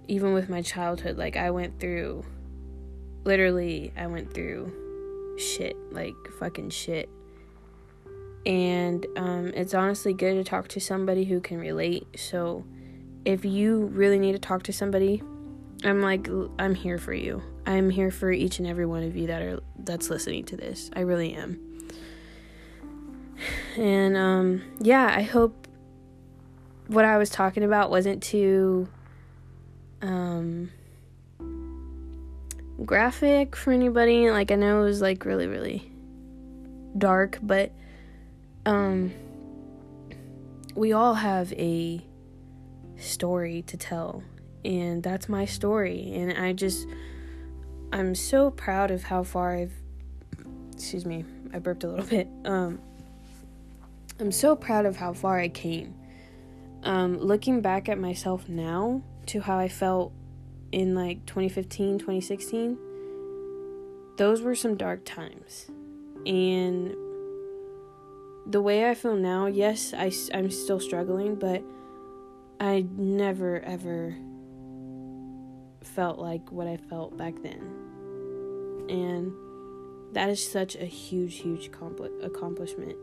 even 0.07 0.33
with 0.33 0.49
my 0.49 0.61
childhood 0.61 1.17
like 1.17 1.35
I 1.35 1.51
went 1.51 1.79
through 1.79 2.23
literally 3.25 3.91
I 3.97 4.07
went 4.07 4.33
through 4.33 5.35
shit 5.37 5.75
like 5.91 6.15
fucking 6.39 6.69
shit. 6.69 7.09
And 8.45 9.05
um, 9.17 9.47
it's 9.47 9.73
honestly 9.73 10.13
good 10.13 10.35
to 10.35 10.43
talk 10.43 10.69
to 10.69 10.79
somebody 10.79 11.25
who 11.25 11.41
can 11.41 11.57
relate. 11.57 12.07
So 12.15 12.65
if 13.25 13.43
you 13.43 13.87
really 13.87 14.19
need 14.19 14.33
to 14.33 14.39
talk 14.39 14.63
to 14.63 14.73
somebody 14.73 15.21
I'm 15.83 16.01
like 16.01 16.27
I'm 16.59 16.75
here 16.75 16.97
for 16.97 17.13
you. 17.13 17.41
I'm 17.67 17.89
here 17.89 18.11
for 18.11 18.31
each 18.31 18.59
and 18.59 18.67
every 18.67 18.85
one 18.85 19.03
of 19.03 19.17
you 19.17 19.27
that 19.27 19.41
are 19.41 19.59
that's 19.77 20.09
listening 20.09 20.45
to 20.45 20.55
this. 20.55 20.89
I 20.93 21.01
really 21.01 21.33
am. 21.33 21.59
And 23.77 24.15
um 24.15 24.61
yeah, 24.79 25.13
I 25.13 25.21
hope 25.21 25.67
what 26.87 27.03
I 27.03 27.17
was 27.17 27.29
talking 27.29 27.63
about 27.63 27.91
wasn't 27.91 28.23
too 28.23 28.87
um 30.01 30.71
graphic 32.85 33.57
for 33.57 33.73
anybody. 33.73 34.31
Like 34.31 34.49
I 34.49 34.55
know 34.55 34.81
it 34.81 34.85
was 34.85 35.01
like 35.01 35.25
really 35.25 35.47
really 35.47 35.91
dark, 36.97 37.37
but 37.43 37.73
um 38.65 39.11
we 40.73 40.93
all 40.93 41.15
have 41.15 41.51
a 41.53 42.01
story 42.95 43.61
to 43.63 43.75
tell 43.75 44.23
and 44.63 45.03
that's 45.03 45.27
my 45.27 45.43
story 45.43 46.13
and 46.13 46.31
I 46.31 46.53
just 46.53 46.87
I'm 47.91 48.15
so 48.15 48.51
proud 48.51 48.91
of 48.91 49.03
how 49.03 49.23
far 49.23 49.55
I've 49.55 49.73
excuse 50.73 51.05
me, 51.05 51.25
I 51.53 51.59
burped 51.59 51.83
a 51.83 51.87
little 51.87 52.05
bit. 52.17 52.27
Um 52.45 52.79
I'm 54.19 54.31
so 54.31 54.55
proud 54.55 54.85
of 54.85 54.97
how 54.97 55.13
far 55.13 55.39
I 55.39 55.49
came. 55.49 55.95
Um 56.83 57.17
looking 57.17 57.61
back 57.61 57.89
at 57.89 57.97
myself 57.97 58.47
now 58.47 59.01
to 59.27 59.41
how 59.41 59.57
I 59.57 59.67
felt 59.67 60.13
in 60.71 60.95
like 60.95 61.25
2015, 61.25 61.99
2016, 61.99 62.77
those 64.17 64.41
were 64.41 64.55
some 64.55 64.75
dark 64.75 65.05
times. 65.05 65.67
And 66.25 66.93
the 68.45 68.61
way 68.61 68.89
I 68.89 68.93
feel 68.93 69.15
now, 69.15 69.45
yes, 69.45 69.93
I, 69.93 70.11
I'm 70.33 70.49
still 70.49 70.79
struggling, 70.79 71.35
but 71.35 71.63
I 72.59 72.85
never 72.95 73.59
ever 73.61 74.15
felt 75.87 76.19
like 76.19 76.51
what 76.51 76.67
I 76.67 76.77
felt 76.77 77.17
back 77.17 77.33
then. 77.41 77.61
And 78.89 79.33
that 80.13 80.29
is 80.29 80.45
such 80.45 80.75
a 80.75 80.85
huge, 80.85 81.37
huge 81.37 81.67
accomplishment. 81.67 82.97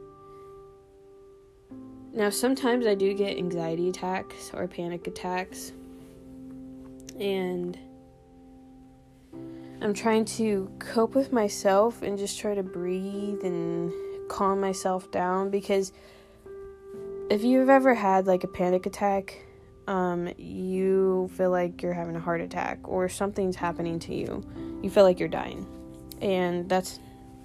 Now, 2.12 2.30
sometimes 2.30 2.86
I 2.86 2.94
do 2.94 3.12
get 3.14 3.36
anxiety 3.36 3.88
attacks 3.88 4.52
or 4.54 4.68
panic 4.68 5.06
attacks, 5.06 5.72
and 7.18 7.76
I'm 9.80 9.92
trying 9.92 10.24
to 10.26 10.70
cope 10.78 11.14
with 11.14 11.32
myself 11.32 12.02
and 12.02 12.16
just 12.16 12.38
try 12.38 12.54
to 12.54 12.62
breathe 12.62 13.42
and 13.42 13.92
calm 14.28 14.60
myself 14.60 15.10
down 15.10 15.50
because 15.50 15.92
if 17.30 17.42
you've 17.42 17.68
ever 17.68 17.94
had 17.94 18.26
like 18.26 18.44
a 18.44 18.48
panic 18.48 18.86
attack, 18.86 19.43
um, 19.86 20.32
you 20.38 21.30
feel 21.36 21.50
like 21.50 21.82
you're 21.82 21.92
having 21.92 22.16
a 22.16 22.20
heart 22.20 22.40
attack 22.40 22.78
or 22.84 23.08
something's 23.08 23.56
happening 23.56 23.98
to 24.00 24.14
you. 24.14 24.42
You 24.82 24.90
feel 24.90 25.04
like 25.04 25.18
you're 25.18 25.28
dying. 25.28 25.66
And 26.20 26.68
that's 26.68 27.00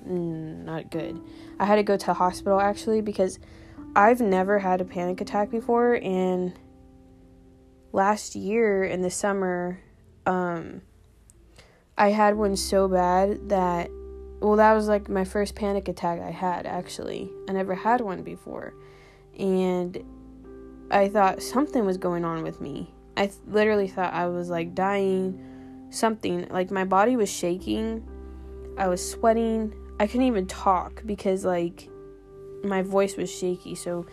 not 0.06 0.90
good. 0.92 1.20
I 1.60 1.66
had 1.66 1.76
to 1.76 1.84
go 1.84 1.98
to 1.98 2.14
hospital 2.14 2.60
actually 2.60 3.02
because 3.02 3.40
I've 3.96 4.22
never 4.22 4.60
had 4.60 4.82
a 4.82 4.86
panic 4.86 5.22
attack 5.22 5.52
before 5.52 5.96
and 5.96 6.54
last 7.92 8.36
year 8.36 8.84
in 8.84 9.02
the 9.02 9.10
summer 9.10 9.80
um 10.26 10.82
I 11.98 12.12
had 12.12 12.38
one 12.38 12.56
so 12.56 12.88
bad 12.88 13.50
that 13.50 13.90
well 14.40 14.56
that 14.56 14.74
was 14.74 14.88
like 14.88 15.10
my 15.10 15.26
first 15.26 15.56
panic 15.56 15.88
attack 15.88 16.22
I 16.22 16.32
had 16.32 16.66
actually. 16.66 17.30
I 17.50 17.54
never 17.54 17.76
had 17.76 18.00
one 18.02 18.24
before. 18.24 18.74
And 19.38 20.02
I 20.92 21.10
thought 21.10 21.42
something 21.42 21.86
was 21.86 21.98
going 21.98 22.26
on 22.26 22.44
with 22.44 22.62
me. 22.62 22.94
I 23.16 23.28
th- 23.28 23.38
literally 23.48 23.88
thought 23.88 24.14
I 24.14 24.28
was 24.28 24.50
like 24.50 24.74
dying 24.74 25.46
something 25.92 26.48
like 26.50 26.72
my 26.72 26.86
body 26.86 27.16
was 27.16 27.30
shaking. 27.30 28.08
I 28.78 28.88
was 28.88 29.08
sweating. 29.12 29.74
I 30.00 30.08
couldn't 30.08 30.28
even 30.28 30.48
talk 30.48 31.04
because 31.06 31.44
like 31.46 31.90
my 32.64 32.82
voice 32.82 33.18
was 33.18 33.32
shaky. 33.32 33.76
So 33.76 34.06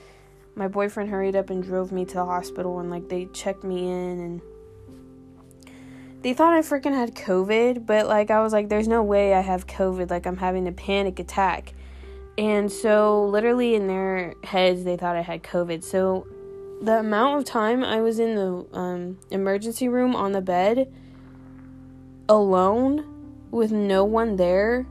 my 0.55 0.69
boyfriend 0.69 1.11
hurried 1.11 1.37
up 1.37 1.51
and 1.51 1.63
drove 1.63 1.93
me 1.93 2.05
to 2.05 2.15
the 2.15 2.25
hospital 2.25 2.81
and 2.81 2.91
like 2.91 3.09
they 3.09 3.27
checked 3.27 3.65
me 3.65 3.89
in 3.89 4.21
and 4.21 4.43
they 6.23 6.35
thought 6.35 6.55
I 6.55 6.61
freaking 6.61 6.95
had 6.95 7.15
COVID, 7.15 7.87
but 7.87 8.07
like 8.09 8.31
I 8.31 8.41
was 8.41 8.53
like, 8.53 8.69
there's 8.69 8.89
no 8.89 9.03
way 9.03 9.35
I 9.35 9.41
have 9.41 9.67
COVID. 9.67 10.11
Like 10.11 10.27
I'm 10.27 10.39
having 10.39 10.67
a 10.67 10.73
panic 10.73 11.21
attack. 11.21 11.73
And 12.39 12.71
so, 12.71 13.25
literally, 13.27 13.75
in 13.75 13.87
their 13.87 14.35
heads, 14.45 14.85
they 14.85 14.97
thought 14.97 15.17
I 15.17 15.23
had 15.23 15.43
COVID. 15.43 15.83
So, 15.83 16.27
the 16.83 16.99
amount 16.99 17.39
of 17.39 17.45
time 17.45 17.83
I 17.83 18.01
was 18.01 18.19
in 18.19 18.35
the 18.35 18.67
um, 18.73 19.19
emergency 19.31 19.89
room 19.89 20.15
on 20.15 20.33
the 20.33 20.41
bed 20.41 20.93
alone 22.29 23.05
with 23.51 23.73
no 23.73 24.05
one 24.05 24.37
there 24.37 24.87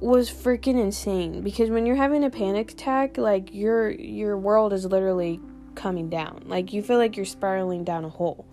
was 0.00 0.30
freaking 0.30 0.80
insane. 0.80 1.42
Because 1.42 1.70
when 1.70 1.86
you're 1.86 1.96
having 1.96 2.24
a 2.24 2.30
panic 2.30 2.72
attack 2.72 3.16
like 3.16 3.52
your 3.52 3.90
your 3.90 4.36
world 4.36 4.72
is 4.72 4.84
literally 4.84 5.40
coming 5.74 6.08
down. 6.08 6.44
Like 6.46 6.72
you 6.72 6.82
feel 6.82 6.98
like 6.98 7.16
you're 7.16 7.26
spiraling 7.26 7.84
down 7.84 8.04
a 8.04 8.08
hole. 8.08 8.46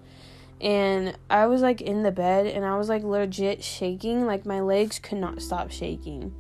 And 0.60 1.18
I 1.30 1.48
was 1.48 1.62
like 1.62 1.82
in 1.82 2.04
the 2.04 2.12
bed 2.12 2.46
and 2.46 2.64
I 2.64 2.78
was 2.78 2.88
like 2.88 3.04
legit 3.04 3.64
shaking. 3.64 4.26
Like 4.26 4.46
my 4.46 4.62
legs 4.62 5.00
could 5.00 5.18
not 5.18 5.42
stop 5.42 5.72
shaking. 5.72 6.34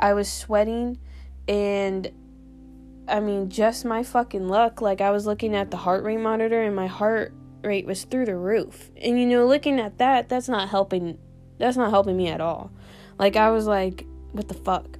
I 0.00 0.14
was 0.14 0.30
sweating 0.30 0.98
and 1.46 2.10
I 3.08 3.20
mean 3.20 3.50
just 3.50 3.84
my 3.84 4.02
fucking 4.02 4.48
luck 4.48 4.80
like 4.80 5.00
I 5.00 5.10
was 5.10 5.26
looking 5.26 5.54
at 5.54 5.70
the 5.70 5.76
heart 5.76 6.04
rate 6.04 6.20
monitor 6.20 6.62
and 6.62 6.74
my 6.74 6.86
heart 6.86 7.34
rate 7.62 7.86
was 7.86 8.04
through 8.04 8.26
the 8.26 8.36
roof 8.36 8.90
and 9.00 9.18
you 9.18 9.26
know 9.26 9.46
looking 9.46 9.80
at 9.80 9.98
that 9.98 10.28
that's 10.28 10.48
not 10.48 10.68
helping 10.68 11.18
that's 11.58 11.76
not 11.76 11.90
helping 11.90 12.16
me 12.16 12.28
at 12.28 12.40
all 12.40 12.70
like 13.18 13.36
I 13.36 13.50
was 13.50 13.66
like 13.66 14.06
what 14.34 14.48
the 14.48 14.54
fuck? 14.54 14.98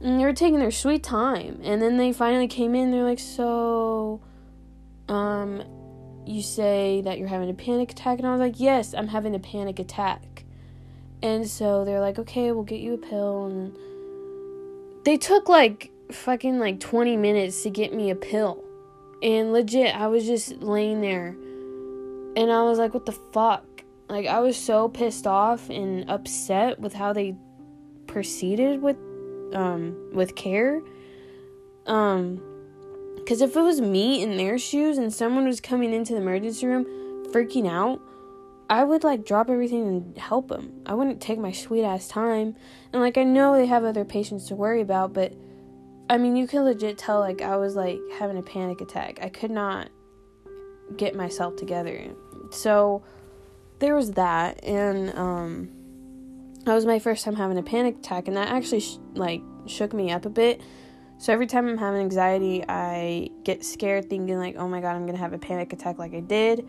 And 0.00 0.20
they 0.20 0.24
were 0.24 0.32
taking 0.32 0.58
their 0.58 0.72
sweet 0.72 1.02
time. 1.02 1.60
And 1.62 1.80
then 1.80 1.96
they 1.96 2.12
finally 2.12 2.48
came 2.48 2.74
in, 2.74 2.90
they're 2.90 3.04
like, 3.04 3.20
So, 3.20 4.20
um, 5.08 5.62
you 6.26 6.42
say 6.42 7.00
that 7.02 7.18
you're 7.18 7.28
having 7.28 7.48
a 7.48 7.54
panic 7.54 7.92
attack? 7.92 8.18
And 8.18 8.26
I 8.26 8.32
was 8.32 8.40
like, 8.40 8.58
Yes, 8.58 8.92
I'm 8.92 9.08
having 9.08 9.34
a 9.34 9.38
panic 9.38 9.78
attack. 9.78 10.44
And 11.22 11.48
so 11.48 11.84
they're 11.84 12.00
like, 12.00 12.18
Okay, 12.18 12.50
we'll 12.52 12.64
get 12.64 12.80
you 12.80 12.94
a 12.94 12.98
pill. 12.98 13.46
And 13.46 13.76
they 15.04 15.16
took 15.16 15.48
like 15.48 15.90
fucking 16.10 16.58
like 16.58 16.80
20 16.80 17.16
minutes 17.16 17.62
to 17.62 17.70
get 17.70 17.92
me 17.92 18.10
a 18.10 18.14
pill. 18.14 18.62
And 19.22 19.52
legit, 19.52 19.94
I 19.94 20.06
was 20.08 20.26
just 20.26 20.58
laying 20.58 21.00
there. 21.00 21.28
And 22.36 22.52
I 22.52 22.62
was 22.62 22.78
like, 22.78 22.94
What 22.94 23.06
the 23.06 23.12
fuck? 23.12 23.64
Like, 24.08 24.26
I 24.26 24.40
was 24.40 24.56
so 24.56 24.88
pissed 24.88 25.26
off 25.26 25.68
and 25.68 26.08
upset 26.08 26.78
with 26.78 26.92
how 26.92 27.12
they 27.12 27.34
proceeded 28.06 28.80
with 28.80 28.96
um 29.54 29.96
with 30.12 30.34
care 30.34 30.80
um 31.86 32.40
because 33.16 33.40
if 33.40 33.56
it 33.56 33.60
was 33.60 33.80
me 33.80 34.22
in 34.22 34.36
their 34.36 34.58
shoes 34.58 34.98
and 34.98 35.12
someone 35.12 35.46
was 35.46 35.60
coming 35.60 35.92
into 35.92 36.12
the 36.12 36.20
emergency 36.20 36.66
room 36.66 36.84
freaking 37.30 37.68
out 37.68 38.00
i 38.70 38.82
would 38.82 39.04
like 39.04 39.24
drop 39.24 39.48
everything 39.50 39.86
and 39.86 40.18
help 40.18 40.48
them 40.48 40.72
i 40.86 40.94
wouldn't 40.94 41.20
take 41.20 41.38
my 41.38 41.52
sweet 41.52 41.84
ass 41.84 42.08
time 42.08 42.56
and 42.92 43.02
like 43.02 43.16
i 43.18 43.22
know 43.22 43.54
they 43.54 43.66
have 43.66 43.84
other 43.84 44.04
patients 44.04 44.46
to 44.46 44.54
worry 44.54 44.80
about 44.80 45.12
but 45.12 45.32
i 46.08 46.16
mean 46.16 46.36
you 46.36 46.46
can 46.46 46.64
legit 46.64 46.98
tell 46.98 47.20
like 47.20 47.42
i 47.42 47.56
was 47.56 47.74
like 47.76 47.98
having 48.18 48.36
a 48.38 48.42
panic 48.42 48.80
attack. 48.80 49.18
I 49.22 49.28
could 49.28 49.50
not 49.50 49.88
get 50.96 51.14
myself 51.14 51.56
together. 51.56 52.10
So 52.50 53.02
there 53.78 53.94
was 53.94 54.12
that 54.12 54.64
and 54.64 55.16
um 55.18 55.68
that 56.64 56.74
was 56.74 56.86
my 56.86 56.98
first 56.98 57.24
time 57.24 57.36
having 57.36 57.58
a 57.58 57.62
panic 57.62 57.96
attack 57.96 58.28
and 58.28 58.36
that 58.36 58.48
actually 58.48 58.80
sh- 58.80 58.98
like 59.14 59.42
shook 59.66 59.92
me 59.92 60.10
up 60.10 60.26
a 60.26 60.30
bit. 60.30 60.60
So 61.18 61.32
every 61.32 61.46
time 61.46 61.66
i'm 61.66 61.78
having 61.78 62.00
anxiety 62.00 62.62
i 62.68 63.30
get 63.42 63.64
scared 63.64 64.10
thinking 64.10 64.38
like 64.38 64.56
oh 64.56 64.68
my 64.68 64.80
god 64.80 64.96
i'm 64.96 65.06
gonna 65.06 65.18
have 65.18 65.32
a 65.32 65.38
panic 65.38 65.72
attack 65.72 65.98
like 65.98 66.14
i 66.14 66.20
did 66.20 66.66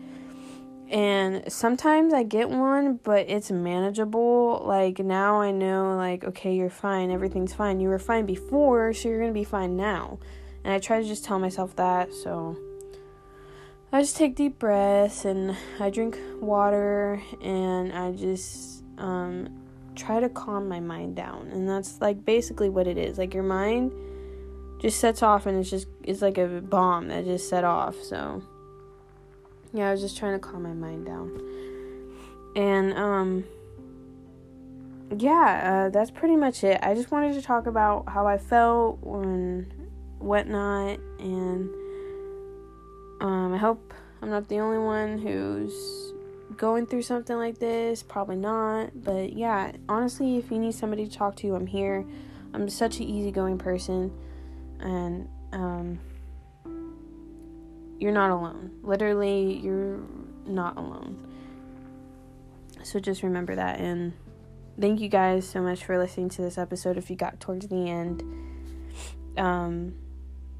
and 0.90 1.50
sometimes 1.52 2.14
i 2.14 2.22
get 2.22 2.48
one 2.48 2.98
but 3.02 3.28
it's 3.28 3.50
manageable 3.50 4.62
like 4.64 4.98
now 4.98 5.40
i 5.40 5.50
know 5.50 5.96
like 5.96 6.24
okay 6.24 6.54
you're 6.54 6.70
fine 6.70 7.10
everything's 7.10 7.52
fine 7.54 7.80
you 7.80 7.88
were 7.88 7.98
fine 7.98 8.24
before 8.24 8.92
so 8.92 9.08
you're 9.08 9.20
gonna 9.20 9.32
be 9.32 9.44
fine 9.44 9.76
now 9.76 10.18
and 10.64 10.72
i 10.72 10.78
try 10.78 11.00
to 11.00 11.06
just 11.06 11.24
tell 11.24 11.38
myself 11.38 11.76
that 11.76 12.12
so 12.12 12.56
i 13.92 14.00
just 14.00 14.16
take 14.16 14.34
deep 14.34 14.58
breaths 14.58 15.24
and 15.24 15.56
i 15.78 15.90
drink 15.90 16.18
water 16.40 17.20
and 17.42 17.92
i 17.92 18.10
just 18.12 18.82
um 18.96 19.48
try 19.98 20.20
to 20.20 20.28
calm 20.28 20.68
my 20.68 20.80
mind 20.80 21.16
down. 21.16 21.48
And 21.48 21.68
that's 21.68 22.00
like 22.00 22.24
basically 22.24 22.68
what 22.68 22.86
it 22.86 22.96
is. 22.96 23.18
Like 23.18 23.34
your 23.34 23.42
mind 23.42 23.92
just 24.80 25.00
sets 25.00 25.22
off 25.22 25.46
and 25.46 25.58
it's 25.58 25.68
just 25.68 25.88
it's 26.04 26.22
like 26.22 26.38
a 26.38 26.46
bomb 26.46 27.08
that 27.08 27.24
just 27.24 27.48
set 27.48 27.64
off. 27.64 27.96
So 28.02 28.42
yeah, 29.72 29.88
I 29.88 29.92
was 29.92 30.00
just 30.00 30.16
trying 30.16 30.32
to 30.32 30.38
calm 30.38 30.62
my 30.62 30.72
mind 30.72 31.06
down. 31.06 31.40
And 32.56 32.94
um 32.94 33.44
yeah, 35.16 35.86
uh, 35.86 35.90
that's 35.90 36.10
pretty 36.10 36.36
much 36.36 36.64
it. 36.64 36.78
I 36.82 36.94
just 36.94 37.10
wanted 37.10 37.34
to 37.34 37.42
talk 37.42 37.66
about 37.66 38.08
how 38.08 38.26
I 38.26 38.36
felt 38.36 39.02
and 39.02 39.72
whatnot, 40.18 40.98
and 41.18 41.70
um, 43.20 43.54
I 43.54 43.56
hope 43.56 43.94
I'm 44.20 44.30
not 44.30 44.48
the 44.48 44.58
only 44.58 44.78
one 44.78 45.18
who's 45.18 46.12
going 46.56 46.86
through 46.86 47.02
something 47.02 47.36
like 47.36 47.58
this, 47.58 48.02
probably 48.02 48.36
not. 48.36 49.02
But 49.02 49.32
yeah, 49.32 49.72
honestly, 49.88 50.36
if 50.36 50.50
you 50.50 50.58
need 50.58 50.74
somebody 50.74 51.06
to 51.06 51.12
talk 51.12 51.36
to, 51.36 51.54
I'm 51.54 51.66
here. 51.66 52.04
I'm 52.52 52.68
such 52.68 52.98
an 52.98 53.04
easygoing 53.04 53.58
person, 53.58 54.12
and 54.80 55.28
um, 55.52 56.00
you're 57.98 58.12
not 58.12 58.30
alone. 58.30 58.70
Literally, 58.82 59.58
you're 59.58 60.00
not 60.46 60.76
alone. 60.76 61.24
So 62.82 62.98
just 63.00 63.22
remember 63.22 63.54
that. 63.56 63.80
And 63.80 64.12
thank 64.80 65.00
you 65.00 65.08
guys 65.08 65.48
so 65.48 65.60
much 65.60 65.84
for 65.84 65.98
listening 65.98 66.28
to 66.30 66.42
this 66.42 66.58
episode. 66.58 66.96
If 66.96 67.10
you 67.10 67.16
got 67.16 67.40
towards 67.40 67.66
the 67.66 67.88
end, 67.88 68.22
um, 69.36 69.94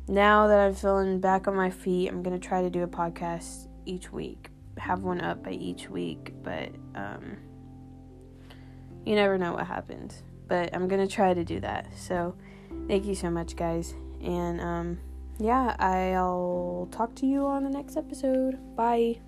now 0.09 0.48
that 0.48 0.59
I'm 0.59 0.74
feeling 0.74 1.20
back 1.20 1.46
on 1.46 1.55
my 1.55 1.70
feet, 1.70 2.09
I'm 2.09 2.22
gonna 2.22 2.38
try 2.38 2.62
to 2.62 2.70
do 2.70 2.83
a 2.83 2.88
podcast 2.88 3.68
each 3.85 4.12
week. 4.12 4.51
Have 4.79 5.03
one 5.03 5.20
up 5.20 5.42
by 5.42 5.51
each 5.51 5.88
week, 5.88 6.33
but 6.42 6.70
um, 6.94 7.37
you 9.05 9.14
never 9.14 9.38
know 9.38 9.53
what 9.53 9.66
happens. 9.66 10.22
But 10.48 10.74
I'm 10.74 10.88
gonna 10.88 11.07
try 11.07 11.35
to 11.35 11.44
do 11.44 11.61
that. 11.61 11.87
So 11.96 12.35
thank 12.88 13.05
you 13.05 13.14
so 13.14 13.31
much, 13.31 13.55
guys. 13.55 13.94
And 14.22 14.61
um, 14.61 14.98
yeah, 15.38 15.77
I'll 15.79 16.88
talk 16.90 17.14
to 17.16 17.27
you 17.27 17.46
on 17.46 17.64
the 17.64 17.70
next 17.70 17.96
episode. 17.96 18.59
Bye. 18.77 19.20